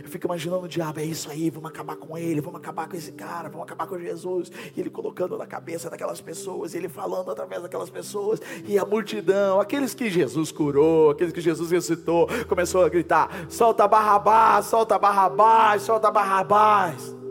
Eu 0.02 0.08
fico 0.08 0.26
imaginando 0.26 0.64
o 0.64 0.68
diabo, 0.68 1.00
é 1.00 1.04
isso 1.04 1.30
aí, 1.30 1.50
vamos 1.50 1.68
acabar 1.68 1.96
com 1.96 2.16
ele, 2.16 2.40
vamos 2.40 2.58
acabar 2.58 2.88
com 2.88 2.96
esse 2.96 3.12
cara, 3.12 3.50
vamos 3.50 3.64
acabar 3.64 3.86
com 3.86 3.98
Jesus. 3.98 4.50
E 4.74 4.80
ele 4.80 4.88
colocando 4.88 5.36
na 5.36 5.46
cabeça 5.46 5.90
daquelas 5.90 6.20
pessoas, 6.20 6.74
ele 6.74 6.88
falando 6.88 7.30
através 7.30 7.62
daquelas 7.62 7.90
pessoas, 7.90 8.40
e 8.66 8.78
a 8.78 8.86
multidão, 8.86 9.60
aqueles 9.60 9.92
que 9.92 10.08
Jesus 10.08 10.50
curou, 10.50 11.10
aqueles 11.10 11.32
que 11.32 11.40
Jesus 11.40 11.70
ressuscitou, 11.70 12.26
começou 12.48 12.82
a 12.84 12.88
gritar: 12.88 13.46
solta 13.50 13.86
Barrabás, 13.86 14.66
solta 14.66 14.98
Barrabás, 14.98 15.82
solta 15.82 16.10
Barrabás. 16.10 17.21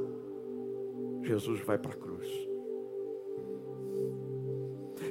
Jesus 1.32 1.62
vai 1.62 1.78
para 1.78 1.92
a 1.92 1.96
cruz. 1.96 2.28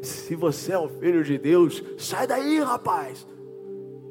Se 0.02 0.36
você 0.36 0.72
é 0.72 0.78
o 0.78 0.88
filho 0.88 1.24
de 1.24 1.38
Deus, 1.38 1.82
sai 1.98 2.26
daí, 2.26 2.60
rapaz. 2.60 3.26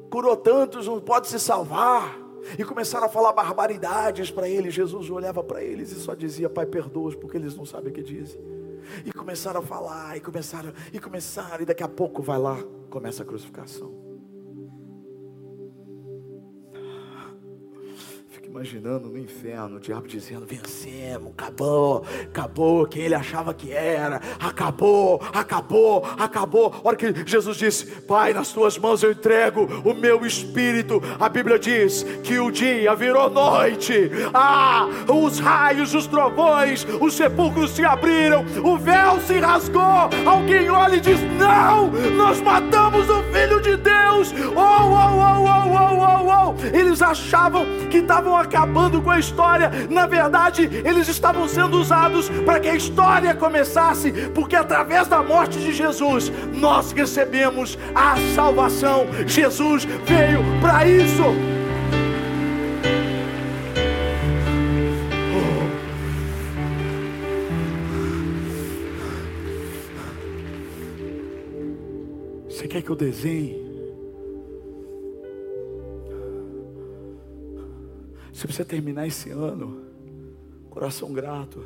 Curou 0.09 0.35
tantos, 0.35 0.87
não 0.87 0.99
pode 0.99 1.27
se 1.27 1.39
salvar. 1.39 2.17
E 2.57 2.63
começaram 2.63 3.05
a 3.05 3.09
falar 3.09 3.31
barbaridades 3.33 4.31
para 4.31 4.49
ele. 4.49 4.71
Jesus 4.71 5.09
olhava 5.09 5.43
para 5.43 5.63
eles 5.63 5.91
e 5.91 5.99
só 5.99 6.15
dizia: 6.15 6.49
Pai, 6.49 6.65
perdoa-os, 6.65 7.15
porque 7.15 7.37
eles 7.37 7.55
não 7.55 7.65
sabem 7.65 7.91
o 7.91 7.93
que 7.93 8.01
dizem. 8.01 8.41
E 9.05 9.11
começaram 9.11 9.59
a 9.59 9.63
falar, 9.63 10.17
e 10.17 10.19
começaram, 10.19 10.73
e 10.91 10.99
começaram, 10.99 11.61
e 11.61 11.65
daqui 11.65 11.83
a 11.83 11.87
pouco 11.87 12.23
vai 12.23 12.39
lá, 12.39 12.57
começa 12.89 13.21
a 13.21 13.25
crucificação. 13.25 14.08
Imaginando 18.49 19.09
no 19.09 19.17
inferno, 19.17 19.77
o 19.77 19.79
diabo 19.79 20.07
dizendo: 20.07 20.45
vencemos, 20.45 21.31
acabou, 21.37 22.03
acabou 22.23 22.87
quem 22.87 23.03
ele 23.03 23.13
achava 23.13 23.53
que 23.53 23.71
era, 23.71 24.19
acabou, 24.39 25.21
acabou, 25.31 26.03
acabou. 26.17 26.73
A 26.83 26.87
hora 26.87 26.97
que 26.97 27.13
Jesus 27.25 27.57
disse: 27.57 27.85
Pai, 28.01 28.33
nas 28.33 28.51
tuas 28.51 28.77
mãos 28.77 29.03
eu 29.03 29.11
entrego 29.11 29.67
o 29.85 29.93
meu 29.93 30.25
espírito. 30.25 30.99
A 31.19 31.29
Bíblia 31.29 31.59
diz 31.59 32.03
que 32.23 32.39
o 32.39 32.49
dia 32.49 32.95
virou 32.95 33.29
noite, 33.29 34.09
ah, 34.33 34.87
os 35.07 35.37
raios, 35.37 35.93
os 35.93 36.07
trovões, 36.07 36.85
os 36.99 37.13
sepulcros 37.13 37.71
se 37.71 37.85
abriram, 37.85 38.43
o 38.63 38.77
véu 38.77 39.21
se 39.21 39.37
rasgou. 39.37 40.09
Alguém 40.25 40.71
olha 40.71 40.95
e 40.95 41.01
diz: 41.01 41.19
Não, 41.37 41.91
nós 42.17 42.41
matamos 42.41 43.07
o 43.09 43.21
Filho 43.31 43.61
de 43.61 43.77
Deus. 43.77 44.33
Oh, 44.55 44.59
oh, 44.59 45.19
oh, 45.19 45.43
oh, 45.43 45.69
oh, 45.75 45.99
oh, 46.01 46.55
oh. 46.55 46.75
Eles 46.75 47.01
achavam 47.01 47.65
que 47.89 47.97
estavam 47.97 48.38
acabando 48.39 49.01
com 49.01 49.11
a 49.11 49.19
história. 49.19 49.71
Na 49.89 50.05
verdade, 50.05 50.69
eles 50.83 51.07
estavam 51.07 51.47
sendo 51.47 51.79
usados 51.79 52.29
para 52.45 52.59
que 52.59 52.67
a 52.67 52.75
história 52.75 53.35
começasse, 53.35 54.11
porque 54.33 54.55
através 54.55 55.07
da 55.07 55.21
morte 55.21 55.59
de 55.59 55.71
Jesus 55.73 56.31
nós 56.53 56.91
recebemos 56.91 57.77
a 57.93 58.15
salvação. 58.35 59.07
Jesus 59.25 59.85
veio 60.05 60.43
para 60.61 60.87
isso. 60.87 61.23
Você 72.49 72.67
quer 72.67 72.81
que 72.81 72.89
eu 72.89 72.95
desenhe 72.95 73.68
Você 78.33 78.47
precisa 78.47 78.65
terminar 78.65 79.07
esse 79.07 79.29
ano, 79.31 79.81
coração 80.69 81.11
grato. 81.11 81.65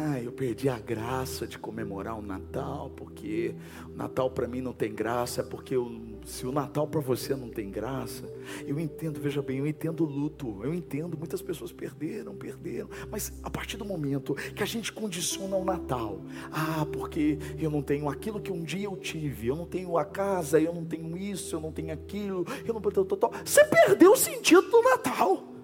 Ah, 0.00 0.20
eu 0.22 0.30
perdi 0.30 0.68
a 0.68 0.78
graça 0.78 1.44
de 1.44 1.58
comemorar 1.58 2.16
o 2.16 2.22
Natal, 2.22 2.88
porque 2.94 3.52
o 3.92 3.96
Natal 3.96 4.30
para 4.30 4.46
mim 4.46 4.60
não 4.60 4.72
tem 4.72 4.94
graça, 4.94 5.42
porque 5.42 5.74
eu, 5.74 5.90
se 6.24 6.46
o 6.46 6.52
Natal 6.52 6.86
para 6.86 7.00
você 7.00 7.34
não 7.34 7.48
tem 7.48 7.68
graça, 7.68 8.22
eu 8.64 8.78
entendo, 8.78 9.20
veja 9.20 9.42
bem, 9.42 9.58
eu 9.58 9.66
entendo 9.66 10.04
o 10.04 10.06
luto, 10.06 10.60
eu 10.62 10.72
entendo, 10.72 11.18
muitas 11.18 11.42
pessoas 11.42 11.72
perderam, 11.72 12.36
perderam, 12.36 12.88
mas 13.10 13.32
a 13.42 13.50
partir 13.50 13.76
do 13.76 13.84
momento 13.84 14.36
que 14.54 14.62
a 14.62 14.66
gente 14.66 14.92
condiciona 14.92 15.56
o 15.56 15.64
Natal, 15.64 16.20
ah, 16.52 16.86
porque 16.92 17.36
eu 17.58 17.68
não 17.68 17.82
tenho 17.82 18.08
aquilo 18.08 18.40
que 18.40 18.52
um 18.52 18.62
dia 18.62 18.84
eu 18.86 18.96
tive, 18.96 19.48
eu 19.48 19.56
não 19.56 19.66
tenho 19.66 19.98
a 19.98 20.04
casa, 20.04 20.60
eu 20.60 20.72
não 20.72 20.84
tenho 20.84 21.16
isso, 21.16 21.56
eu 21.56 21.60
não 21.60 21.72
tenho 21.72 21.92
aquilo, 21.92 22.46
eu 22.64 22.72
não 22.72 22.80
tenho 22.80 23.04
total, 23.04 23.32
você 23.44 23.64
perdeu 23.64 24.12
o 24.12 24.16
sentido 24.16 24.70
do 24.70 24.80
Natal. 24.80 25.57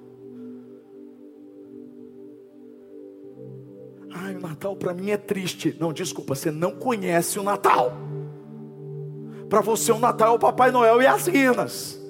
Natal 4.46 4.76
para 4.76 4.92
mim 4.92 5.10
é 5.10 5.16
triste. 5.16 5.74
Não, 5.80 5.92
desculpa, 5.92 6.34
você 6.34 6.50
não 6.50 6.72
conhece 6.72 7.38
o 7.38 7.42
Natal. 7.42 7.92
Para 9.48 9.60
você 9.60 9.90
o 9.92 9.98
Natal 9.98 10.32
é 10.32 10.36
o 10.36 10.38
Papai 10.38 10.70
Noel 10.70 11.00
e 11.00 11.06
as 11.06 11.26
rinas. 11.26 12.00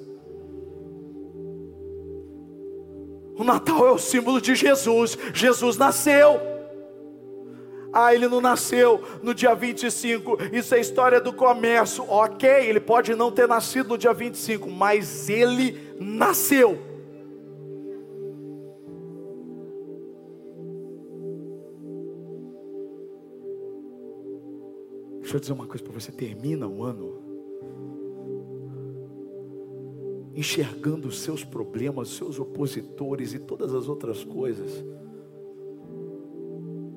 O 3.37 3.43
Natal 3.43 3.87
é 3.87 3.91
o 3.91 3.97
símbolo 3.97 4.39
de 4.39 4.55
Jesus. 4.55 5.17
Jesus 5.33 5.77
nasceu. 5.77 6.39
Ah, 7.91 8.13
ele 8.13 8.27
não 8.27 8.41
nasceu 8.41 9.01
no 9.23 9.33
dia 9.33 9.53
25. 9.53 10.37
Isso 10.51 10.75
é 10.75 10.79
história 10.79 11.21
do 11.21 11.31
comércio. 11.31 12.05
Ok, 12.09 12.49
ele 12.49 12.79
pode 12.79 13.15
não 13.15 13.31
ter 13.31 13.47
nascido 13.47 13.89
no 13.89 13.97
dia 13.97 14.13
25, 14.13 14.69
mas 14.69 15.29
ele 15.29 15.95
nasceu. 15.99 16.94
Deixa 25.35 25.51
eu 25.51 25.53
dizer 25.53 25.53
uma 25.53 25.67
coisa 25.67 25.83
para 25.83 25.93
você: 25.93 26.11
termina 26.13 26.65
o 26.65 26.81
ano 26.81 27.21
enxergando 30.33 31.09
os 31.09 31.19
seus 31.19 31.43
problemas, 31.43 32.09
os 32.09 32.17
seus 32.17 32.39
opositores 32.39 33.33
e 33.33 33.39
todas 33.39 33.73
as 33.73 33.89
outras 33.89 34.23
coisas, 34.23 34.83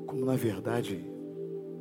como 0.06 0.24
na 0.24 0.36
verdade 0.36 1.04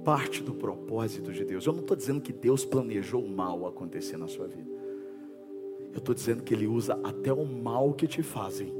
parte 0.03 0.41
do 0.41 0.53
propósito 0.53 1.31
de 1.31 1.45
Deus. 1.45 1.65
Eu 1.65 1.73
não 1.73 1.81
estou 1.81 1.95
dizendo 1.95 2.21
que 2.21 2.33
Deus 2.33 2.65
planejou 2.65 3.23
o 3.23 3.29
mal 3.29 3.67
acontecer 3.67 4.17
na 4.17 4.27
sua 4.27 4.47
vida. 4.47 4.71
Eu 5.91 5.99
estou 5.99 6.15
dizendo 6.15 6.41
que 6.41 6.55
Ele 6.55 6.65
usa 6.65 6.99
até 7.03 7.31
o 7.31 7.45
mal 7.45 7.93
que 7.93 8.07
te 8.07 8.23
fazem 8.23 8.73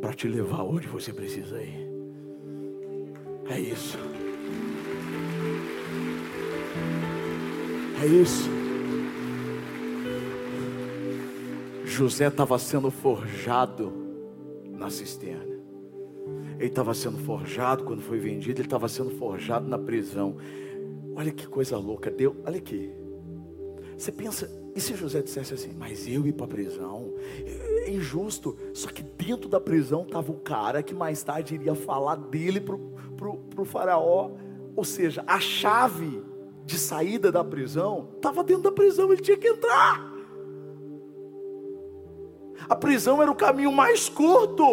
para 0.00 0.12
te 0.12 0.26
levar 0.26 0.62
onde 0.62 0.88
você 0.88 1.12
precisa 1.12 1.62
ir. 1.62 1.86
É 3.48 3.60
isso. 3.60 3.96
É 8.02 8.06
isso. 8.06 8.50
José 11.84 12.26
estava 12.26 12.58
sendo 12.58 12.90
forjado 12.90 13.90
na 14.70 14.90
cisterna. 14.90 15.56
Ele 16.58 16.66
estava 16.66 16.92
sendo 16.92 17.18
forjado 17.18 17.84
quando 17.84 18.02
foi 18.02 18.18
vendido, 18.18 18.60
ele 18.60 18.66
estava 18.66 18.88
sendo 18.88 19.10
forjado 19.10 19.66
na 19.66 19.78
prisão. 19.78 20.36
Olha 21.14 21.32
que 21.32 21.46
coisa 21.46 21.78
louca, 21.78 22.10
Deus, 22.10 22.34
olha 22.44 22.58
aqui. 22.58 22.92
Você 23.96 24.12
pensa, 24.12 24.50
e 24.74 24.80
se 24.80 24.94
José 24.94 25.22
dissesse 25.22 25.54
assim, 25.54 25.72
mas 25.72 26.06
eu 26.06 26.26
ir 26.26 26.34
para 26.34 26.44
a 26.44 26.48
prisão? 26.48 27.14
É 27.46 27.90
injusto. 27.90 28.58
Só 28.74 28.88
que 28.88 29.02
dentro 29.02 29.48
da 29.48 29.58
prisão 29.58 30.02
estava 30.02 30.30
o 30.30 30.36
cara 30.36 30.82
que 30.82 30.94
mais 30.94 31.22
tarde 31.22 31.54
iria 31.54 31.74
falar 31.74 32.16
dele 32.16 32.60
para 32.60 32.76
o 32.76 33.64
faraó. 33.64 34.32
Ou 34.74 34.84
seja, 34.84 35.24
a 35.26 35.40
chave 35.40 36.22
de 36.66 36.76
saída 36.78 37.30
da 37.30 37.44
prisão 37.44 38.08
estava 38.16 38.42
dentro 38.42 38.64
da 38.64 38.72
prisão, 38.72 39.12
ele 39.12 39.22
tinha 39.22 39.36
que 39.36 39.46
entrar. 39.46 40.12
A 42.68 42.74
prisão 42.74 43.22
era 43.22 43.30
o 43.30 43.36
caminho 43.36 43.70
mais 43.70 44.08
curto 44.08 44.64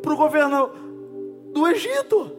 para 0.00 0.14
o 0.14 0.16
governo 0.16 0.70
do 1.52 1.68
Egito. 1.68 2.32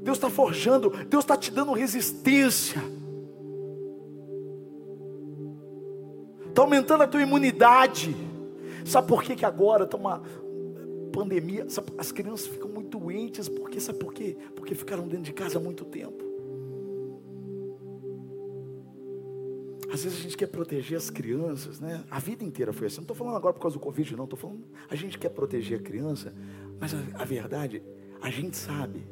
Deus 0.00 0.16
está 0.16 0.30
forjando, 0.30 0.90
Deus 1.08 1.24
está 1.24 1.36
te 1.36 1.50
dando 1.50 1.72
resistência. 1.72 2.80
Está 6.48 6.62
aumentando 6.62 7.02
a 7.02 7.08
tua 7.08 7.22
imunidade. 7.22 8.14
Sabe 8.84 9.08
por 9.08 9.24
que, 9.24 9.34
que 9.34 9.44
agora 9.44 9.84
está 9.84 9.96
uma 9.96 10.22
pandemia? 11.14 11.66
As 11.96 12.10
crianças 12.10 12.46
ficam 12.48 12.68
muito 12.68 12.98
doentes, 12.98 13.48
porque 13.48 13.80
sabe 13.80 13.98
por 13.98 14.12
quê? 14.12 14.36
Porque 14.56 14.74
ficaram 14.74 15.06
dentro 15.06 15.24
de 15.24 15.32
casa 15.32 15.58
há 15.58 15.60
muito 15.60 15.84
tempo. 15.84 16.24
Às 19.92 20.02
vezes 20.02 20.18
a 20.18 20.22
gente 20.22 20.36
quer 20.36 20.48
proteger 20.48 20.98
as 20.98 21.08
crianças, 21.08 21.78
né? 21.78 22.02
A 22.10 22.18
vida 22.18 22.42
inteira 22.42 22.72
foi 22.72 22.88
assim. 22.88 22.96
Não 22.96 23.04
estou 23.04 23.16
falando 23.16 23.36
agora 23.36 23.54
por 23.54 23.60
causa 23.60 23.76
do 23.76 23.80
Covid, 23.80 24.16
não. 24.16 24.24
Estou 24.24 24.36
falando, 24.38 24.64
a 24.90 24.96
gente 24.96 25.16
quer 25.16 25.28
proteger 25.28 25.78
a 25.78 25.82
criança, 25.82 26.34
mas 26.80 26.92
a, 26.92 26.98
a 27.14 27.24
verdade, 27.24 27.80
a 28.20 28.28
gente 28.28 28.56
sabe. 28.56 29.06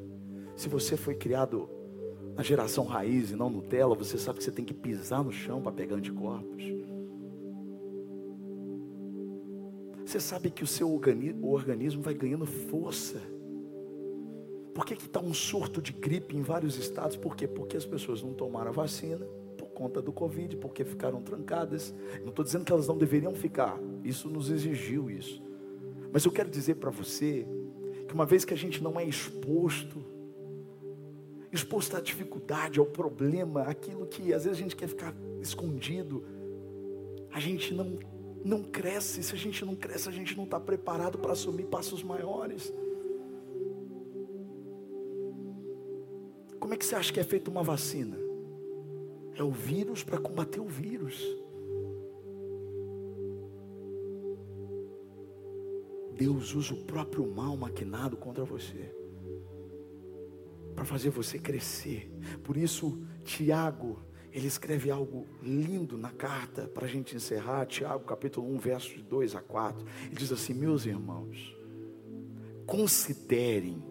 Se 0.57 0.69
você 0.69 0.97
foi 0.97 1.15
criado 1.15 1.71
na 2.35 2.43
geração 2.43 2.85
raiz 2.85 3.31
e 3.31 3.37
não 3.37 3.49
Nutella, 3.49 3.95
você 3.95 4.19
sabe 4.19 4.39
que 4.39 4.45
você 4.45 4.51
tem 4.51 4.65
que 4.65 4.75
pisar 4.75 5.23
no 5.23 5.31
chão 5.31 5.63
para 5.63 5.71
pegar 5.71 5.97
anticorpos. 5.97 6.65
Você 10.13 10.21
sabe 10.21 10.51
que 10.51 10.63
o 10.63 10.67
seu 10.67 10.93
organismo, 10.93 12.03
vai 12.03 12.13
ganhando 12.13 12.45
força. 12.45 13.19
Por 14.75 14.85
que 14.85 14.93
está 14.93 15.21
um 15.21 15.33
surto 15.33 15.81
de 15.81 15.93
gripe 15.93 16.37
em 16.37 16.43
vários 16.43 16.77
estados? 16.77 17.17
Por 17.17 17.35
quê? 17.35 17.49
Porque 17.49 17.79
as 17.79 17.87
pessoas 17.87 18.23
não 18.23 18.35
tomaram 18.35 18.69
a 18.69 18.73
vacina 18.73 19.27
conta 19.73 20.01
do 20.01 20.13
Covid, 20.13 20.57
porque 20.59 20.85
ficaram 20.85 21.21
trancadas. 21.21 21.95
Não 22.21 22.29
estou 22.29 22.45
dizendo 22.45 22.65
que 22.65 22.73
elas 22.73 22.87
não 22.87 22.97
deveriam 22.97 23.35
ficar, 23.35 23.79
isso 24.05 24.29
nos 24.29 24.51
exigiu 24.51 25.11
isso. 25.11 25.43
Mas 26.13 26.25
eu 26.25 26.31
quero 26.31 26.51
dizer 26.51 26.77
para 26.77 26.91
você 26.91 27.47
que 28.07 28.15
uma 28.15 28.27
vez 28.27 28.45
que 28.45 28.55
a 28.55 28.57
gente 28.57 28.83
não 28.83 29.01
é 29.01 29.05
exposto, 29.05 30.05
exposto 31.51 31.97
à 31.97 32.01
dificuldade, 32.01 32.79
ao 32.79 32.87
problema, 32.87 33.63
aquilo 33.63 34.07
que 34.07 34.33
às 34.33 34.45
vezes 34.45 34.59
a 34.59 34.63
gente 34.63 34.77
quer 34.77 34.89
ficar 34.89 35.15
escondido, 35.41 36.23
a 37.33 37.41
gente 37.41 37.75
não, 37.75 37.99
não 38.45 38.63
cresce. 38.63 39.23
Se 39.23 39.35
a 39.35 39.39
gente 39.39 39.65
não 39.65 39.75
cresce, 39.75 40.09
a 40.09 40.13
gente 40.13 40.37
não 40.37 40.45
está 40.45 40.59
preparado 40.59 41.19
para 41.19 41.33
assumir 41.33 41.65
passos 41.65 42.03
maiores. 42.03 42.73
Como 46.59 46.75
é 46.75 46.77
que 46.77 46.85
você 46.85 46.95
acha 46.95 47.13
que 47.13 47.21
é 47.21 47.25
feita 47.25 47.51
uma 47.51 47.63
vacina? 47.63 48.17
É 49.35 49.43
o 49.43 49.51
vírus 49.51 50.03
para 50.05 50.19
combater 50.19 50.61
o 50.61 50.67
vírus. 50.67 51.21
Deus 56.15 56.55
usa 56.55 56.75
o 56.75 56.85
próprio 56.85 57.27
mal 57.27 57.57
maquinado 57.57 58.17
contra 58.17 58.45
você 58.45 58.95
para 60.75 60.85
fazer 60.85 61.11
você 61.11 61.39
crescer. 61.39 62.11
Por 62.43 62.57
isso, 62.57 63.01
Tiago, 63.25 64.01
ele 64.33 64.47
escreve 64.47 64.91
algo 64.91 65.27
lindo 65.43 65.99
na 65.99 66.11
carta 66.11 66.67
para 66.67 66.87
a 66.87 66.89
gente 66.89 67.15
encerrar. 67.15 67.67
Tiago, 67.67 68.05
capítulo 68.05 68.51
1, 68.55 68.59
versos 68.59 69.03
2 69.03 69.37
a 69.37 69.41
4. 69.41 69.85
Ele 70.07 70.17
diz 70.17 70.33
assim: 70.33 70.55
Meus 70.55 70.87
irmãos, 70.87 71.55
considerem 72.67 73.83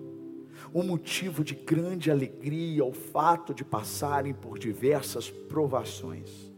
um 0.74 0.84
motivo 0.84 1.44
de 1.44 1.54
grande 1.54 2.10
alegria 2.10 2.84
o 2.84 2.92
fato 2.92 3.54
de 3.54 3.64
passarem 3.64 4.34
por 4.34 4.58
diversas 4.58 5.30
provações. 5.30 6.52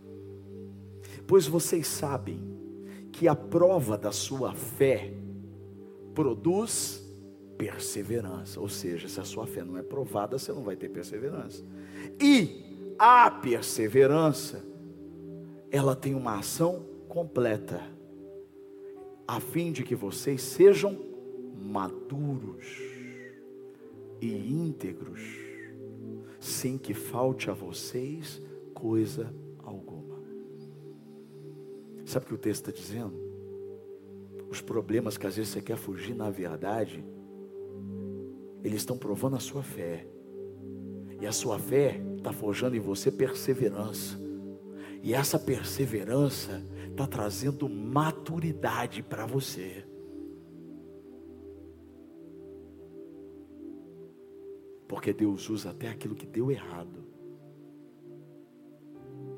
Pois 1.27 1.45
vocês 1.45 1.87
sabem 1.87 2.39
que 3.11 3.27
a 3.27 3.35
prova 3.35 3.97
da 3.97 4.11
sua 4.11 4.53
fé 4.53 5.13
produz 6.13 7.03
perseverança, 7.57 8.59
ou 8.59 8.69
seja, 8.69 9.07
se 9.07 9.19
a 9.19 9.23
sua 9.23 9.45
fé 9.45 9.63
não 9.63 9.77
é 9.77 9.81
provada, 9.81 10.37
você 10.37 10.51
não 10.51 10.63
vai 10.63 10.75
ter 10.75 10.89
perseverança. 10.89 11.63
E 12.19 12.72
a 12.97 13.29
perseverança, 13.29 14.63
ela 15.71 15.95
tem 15.95 16.13
uma 16.13 16.38
ação 16.38 16.86
completa, 17.08 17.82
a 19.27 19.39
fim 19.39 19.71
de 19.71 19.84
que 19.84 19.95
vocês 19.95 20.41
sejam 20.41 20.97
maduros 21.56 22.65
e 24.21 24.51
íntegros, 24.51 25.21
sem 26.39 26.77
que 26.77 26.93
falte 26.93 27.49
a 27.49 27.53
vocês 27.53 28.41
coisa 28.73 29.34
alguma. 29.63 30.21
Sabe 32.06 32.25
o 32.25 32.27
que 32.29 32.34
o 32.36 32.38
texto 32.38 32.69
está 32.69 32.71
dizendo? 32.71 33.13
Os 34.49 34.62
problemas 34.62 35.17
que 35.17 35.25
às 35.25 35.36
vezes 35.36 35.51
você 35.51 35.62
quer 35.62 35.77
fugir 35.77 36.13
na 36.13 36.29
verdade, 36.29 37.03
eles 38.63 38.82
estão 38.82 38.97
provando 38.97 39.36
a 39.36 39.39
sua 39.39 39.63
fé. 39.63 40.08
E 41.23 41.25
a 41.25 41.31
sua 41.31 41.57
fé 41.57 42.01
está 42.17 42.33
forjando 42.33 42.75
em 42.75 42.81
você 42.81 43.09
perseverança. 43.09 44.19
E 45.01 45.13
essa 45.13 45.39
perseverança 45.39 46.62
está 46.91 47.07
trazendo 47.07 47.69
maturidade 47.69 49.01
para 49.01 49.25
você. 49.25 49.86
Porque 54.86 55.13
Deus 55.13 55.49
usa 55.49 55.69
até 55.69 55.88
aquilo 55.88 56.13
que 56.13 56.26
deu 56.26 56.51
errado 56.51 57.05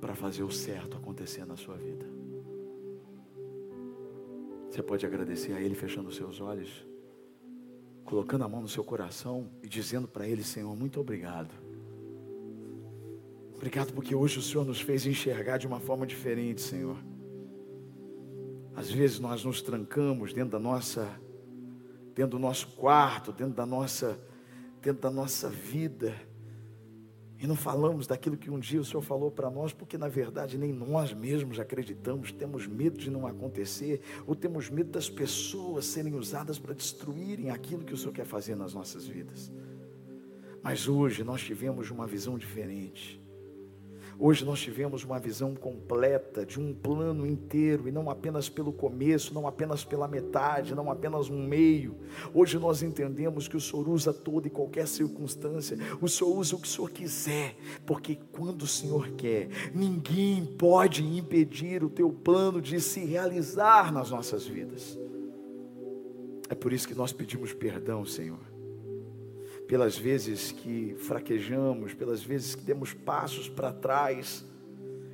para 0.02 0.16
fazer 0.16 0.42
o 0.42 0.50
certo 0.50 0.98
acontecer 0.98 1.46
na 1.46 1.56
sua 1.56 1.78
vida. 1.78 2.08
Você 4.72 4.82
pode 4.82 5.06
agradecer 5.06 5.54
a 5.54 5.62
Ele 5.62 5.76
fechando 5.76 6.10
os 6.10 6.16
seus 6.16 6.42
olhos, 6.42 6.84
colocando 8.04 8.44
a 8.44 8.50
mão 8.50 8.62
no 8.62 8.68
seu 8.68 8.84
coração 8.84 9.52
e 9.62 9.70
dizendo 9.70 10.08
para 10.08 10.28
Ele: 10.28 10.44
Senhor, 10.44 10.76
muito 10.76 11.00
obrigado. 11.00 11.65
Obrigado 13.66 13.94
porque 13.94 14.14
hoje 14.14 14.38
o 14.38 14.44
Senhor 14.44 14.64
nos 14.64 14.80
fez 14.80 15.08
enxergar 15.08 15.58
de 15.58 15.66
uma 15.66 15.80
forma 15.80 16.06
diferente, 16.06 16.62
Senhor. 16.62 17.04
Às 18.76 18.92
vezes 18.92 19.20
nós 19.20 19.44
nos 19.44 19.60
trancamos 19.60 20.34
dentro 20.34 20.52
da 20.52 20.60
nossa, 20.60 21.20
dentro 22.14 22.38
do 22.38 22.40
nosso 22.40 22.68
quarto, 22.76 23.32
dentro 23.32 23.56
da 23.56 23.66
nossa, 23.66 24.20
dentro 24.84 25.02
da 25.02 25.10
nossa 25.10 25.50
vida 25.50 26.14
e 27.40 27.48
não 27.48 27.56
falamos 27.56 28.06
daquilo 28.06 28.38
que 28.38 28.52
um 28.52 28.60
dia 28.60 28.80
o 28.80 28.86
Senhor 28.86 29.02
falou 29.02 29.32
para 29.32 29.50
nós, 29.50 29.74
porque 29.74 29.98
na 29.98 30.08
verdade 30.08 30.60
nem 30.60 30.72
nós 30.72 31.12
mesmos 31.12 31.60
acreditamos, 31.60 32.32
temos 32.32 32.68
medo 32.68 33.00
de 33.00 33.10
não 33.10 33.26
acontecer, 33.26 34.00
ou 34.28 34.36
temos 34.36 34.70
medo 34.70 34.92
das 34.92 35.10
pessoas 35.10 35.86
serem 35.86 36.14
usadas 36.14 36.60
para 36.60 36.76
destruírem 36.76 37.50
aquilo 37.50 37.84
que 37.84 37.96
o 37.96 37.98
Senhor 37.98 38.14
quer 38.14 38.26
fazer 38.26 38.54
nas 38.54 38.76
nossas 38.76 39.08
vidas. 39.08 39.52
Mas 40.62 40.88
hoje 40.88 41.24
nós 41.24 41.42
tivemos 41.42 41.90
uma 41.90 42.06
visão 42.06 42.38
diferente. 42.38 43.25
Hoje 44.18 44.46
nós 44.46 44.62
tivemos 44.62 45.04
uma 45.04 45.20
visão 45.20 45.54
completa 45.54 46.46
de 46.46 46.60
um 46.60 46.74
plano 46.74 47.26
inteiro 47.26 47.88
e 47.88 47.92
não 47.92 48.10
apenas 48.10 48.48
pelo 48.48 48.72
começo, 48.72 49.34
não 49.34 49.46
apenas 49.46 49.84
pela 49.84 50.08
metade, 50.08 50.74
não 50.74 50.90
apenas 50.90 51.30
um 51.30 51.46
meio. 51.46 51.98
Hoje 52.34 52.58
nós 52.58 52.82
entendemos 52.82 53.48
que 53.48 53.58
o 53.58 53.62
Senhor 53.62 53.88
usa 53.90 54.14
toda 54.14 54.48
e 54.48 54.50
qualquer 54.50 54.88
circunstância, 54.88 55.78
o 56.02 56.08
Senhor 56.08 56.38
usa 56.38 56.56
o 56.56 56.60
que 56.60 56.68
o 56.68 56.72
Senhor 56.72 56.92
quiser, 56.92 57.56
porque 57.86 58.18
quando 58.32 58.62
o 58.62 58.68
Senhor 58.68 59.10
quer, 59.12 59.50
ninguém 59.74 60.46
pode 60.46 61.04
impedir 61.04 61.84
o 61.84 61.90
teu 61.90 62.10
plano 62.10 62.62
de 62.62 62.80
se 62.80 63.04
realizar 63.04 63.92
nas 63.92 64.10
nossas 64.10 64.46
vidas. 64.48 64.98
É 66.50 66.56
por 66.56 66.72
isso 66.72 66.88
que 66.88 66.96
nós 66.96 67.12
pedimos 67.12 67.54
perdão, 67.54 68.06
Senhor 68.06 68.55
pelas 69.68 69.98
vezes 69.98 70.52
que 70.52 70.96
fraquejamos, 71.00 71.94
pelas 71.94 72.24
vezes 72.24 72.56
que 72.56 72.64
demos 72.64 72.94
passos 72.94 73.50
para 73.50 73.72
trás, 73.72 74.46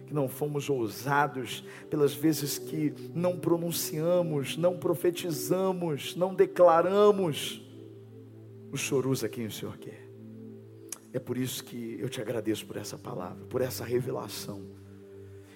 que 0.05 0.13
não 0.13 0.27
fomos 0.27 0.69
ousados, 0.69 1.63
pelas 1.89 2.13
vezes 2.13 2.57
que 2.57 2.93
não 3.15 3.39
pronunciamos, 3.39 4.57
não 4.57 4.77
profetizamos, 4.77 6.15
não 6.15 6.35
declaramos. 6.35 7.61
O 8.71 8.77
Senhor 8.77 9.07
usa 9.07 9.29
quem 9.29 9.45
o 9.45 9.51
Senhor 9.51 9.77
quer. 9.77 10.09
É 11.13 11.19
por 11.19 11.37
isso 11.37 11.63
que 11.63 11.97
eu 11.99 12.09
te 12.09 12.21
agradeço 12.21 12.65
por 12.65 12.77
essa 12.77 12.97
palavra, 12.97 13.45
por 13.45 13.61
essa 13.61 13.83
revelação. 13.83 14.61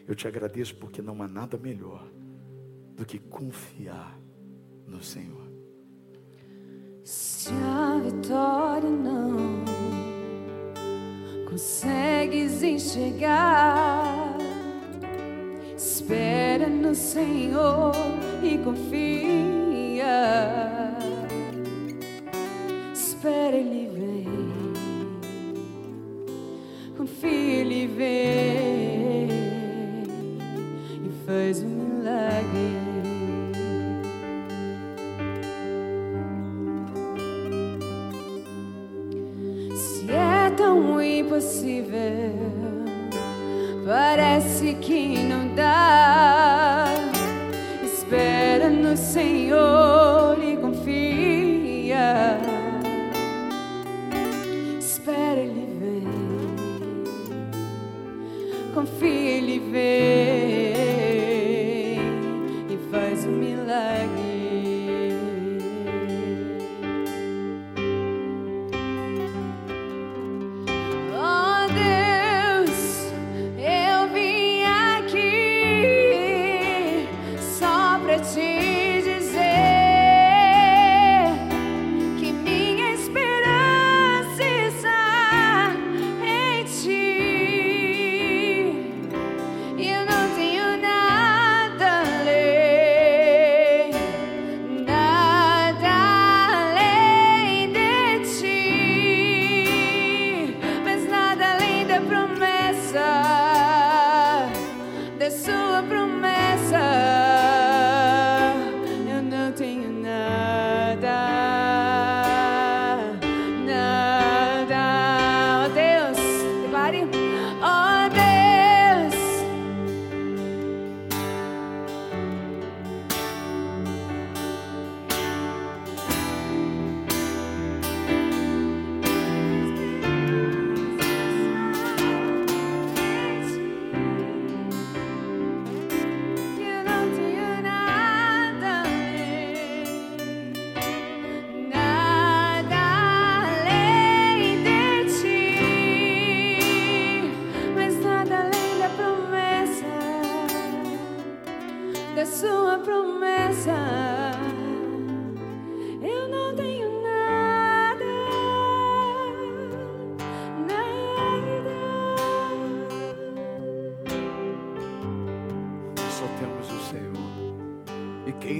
Eu 0.08 0.16
te 0.16 0.28
agradeço 0.28 0.76
porque 0.76 1.02
não 1.02 1.22
há 1.22 1.28
nada 1.28 1.58
melhor 1.58 2.06
do 2.96 3.06
que 3.06 3.20
confiar 3.20 4.18
no 4.88 5.02
Senhor. 5.02 5.55
Se 7.06 7.51
a 7.51 7.99
vitória 8.03 8.89
não 8.89 9.64
consegues 11.47 12.64
enxergar, 12.64 14.36
espera 15.78 16.66
no 16.66 16.95
Senhor 16.95 17.93
e 18.41 18.58
confia. 18.58 20.08
Espera 22.91 23.56
Ele 23.56 23.88
vem, 23.93 24.26
confia 26.97 27.30
Ele 27.30 27.86
vem 27.86 28.55
que 44.82 45.17
não 45.17 45.47
dá. 45.55 46.14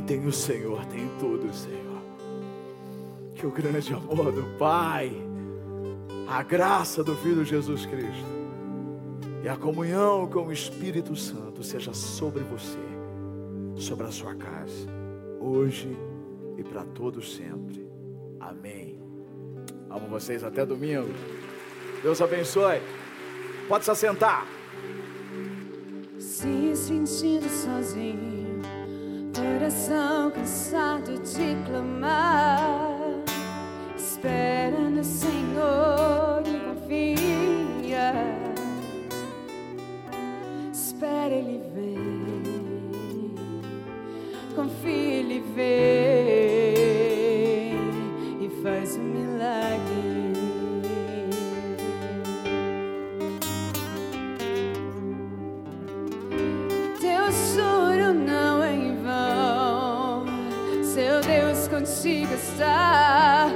Tem 0.06 0.26
o 0.26 0.32
Senhor, 0.32 0.86
tem 0.86 1.10
tudo, 1.20 1.54
Senhor. 1.54 2.02
Que 3.36 3.46
o 3.46 3.52
grande 3.52 3.94
amor 3.94 4.32
do 4.32 4.44
Pai, 4.58 5.12
a 6.28 6.42
graça 6.44 7.04
do 7.04 7.16
Filho 7.16 7.44
Jesus 7.44 7.86
Cristo 7.86 8.36
e 9.44 9.50
a 9.50 9.58
comunhão 9.58 10.28
com 10.28 10.48
o 10.48 10.52
Espírito 10.52 11.16
Santo 11.16 11.64
seja 11.64 11.94
sobre 11.94 12.44
você, 12.44 12.95
sobre 13.76 14.08
a 14.08 14.12
sua 14.12 14.36
casa, 14.36 14.88
hoje 15.40 15.96
e 16.58 16.64
para 16.64 16.84
todos 16.86 17.36
sempre. 17.36 17.86
Amém. 18.40 19.00
Amo 19.90 20.08
vocês 20.08 20.44
até 20.44 20.66
domingo. 20.66 21.14
Deus 22.02 22.22
abençoe. 22.22 22.82
Pode 23.68 23.86
se 23.86 23.92
assentar. 23.92 24.46
Se 26.20 26.76
sentindo 26.76 27.48
sozinho 27.50 28.46
coração 29.36 30.32
cansado 30.32 31.20
de 31.20 31.56
clamar, 31.66 32.98
espera 33.98 34.80
no 34.80 35.04
Senhor 35.04 36.44
e 36.46 36.60
confia. 36.60 38.14
Espera 40.72 41.34
Ele 41.34 41.65
vem 45.56 45.66
e 48.42 48.50
faz 48.62 48.98
um 48.98 49.04
milagre. 49.04 50.34
Teu 57.00 57.32
choro 57.32 58.14
não 58.14 58.62
é 58.62 58.74
em 58.76 58.96
vão, 59.02 60.26
seu 60.84 61.22
Deus 61.22 61.68
consiga 61.70 62.36
estar. 62.36 63.50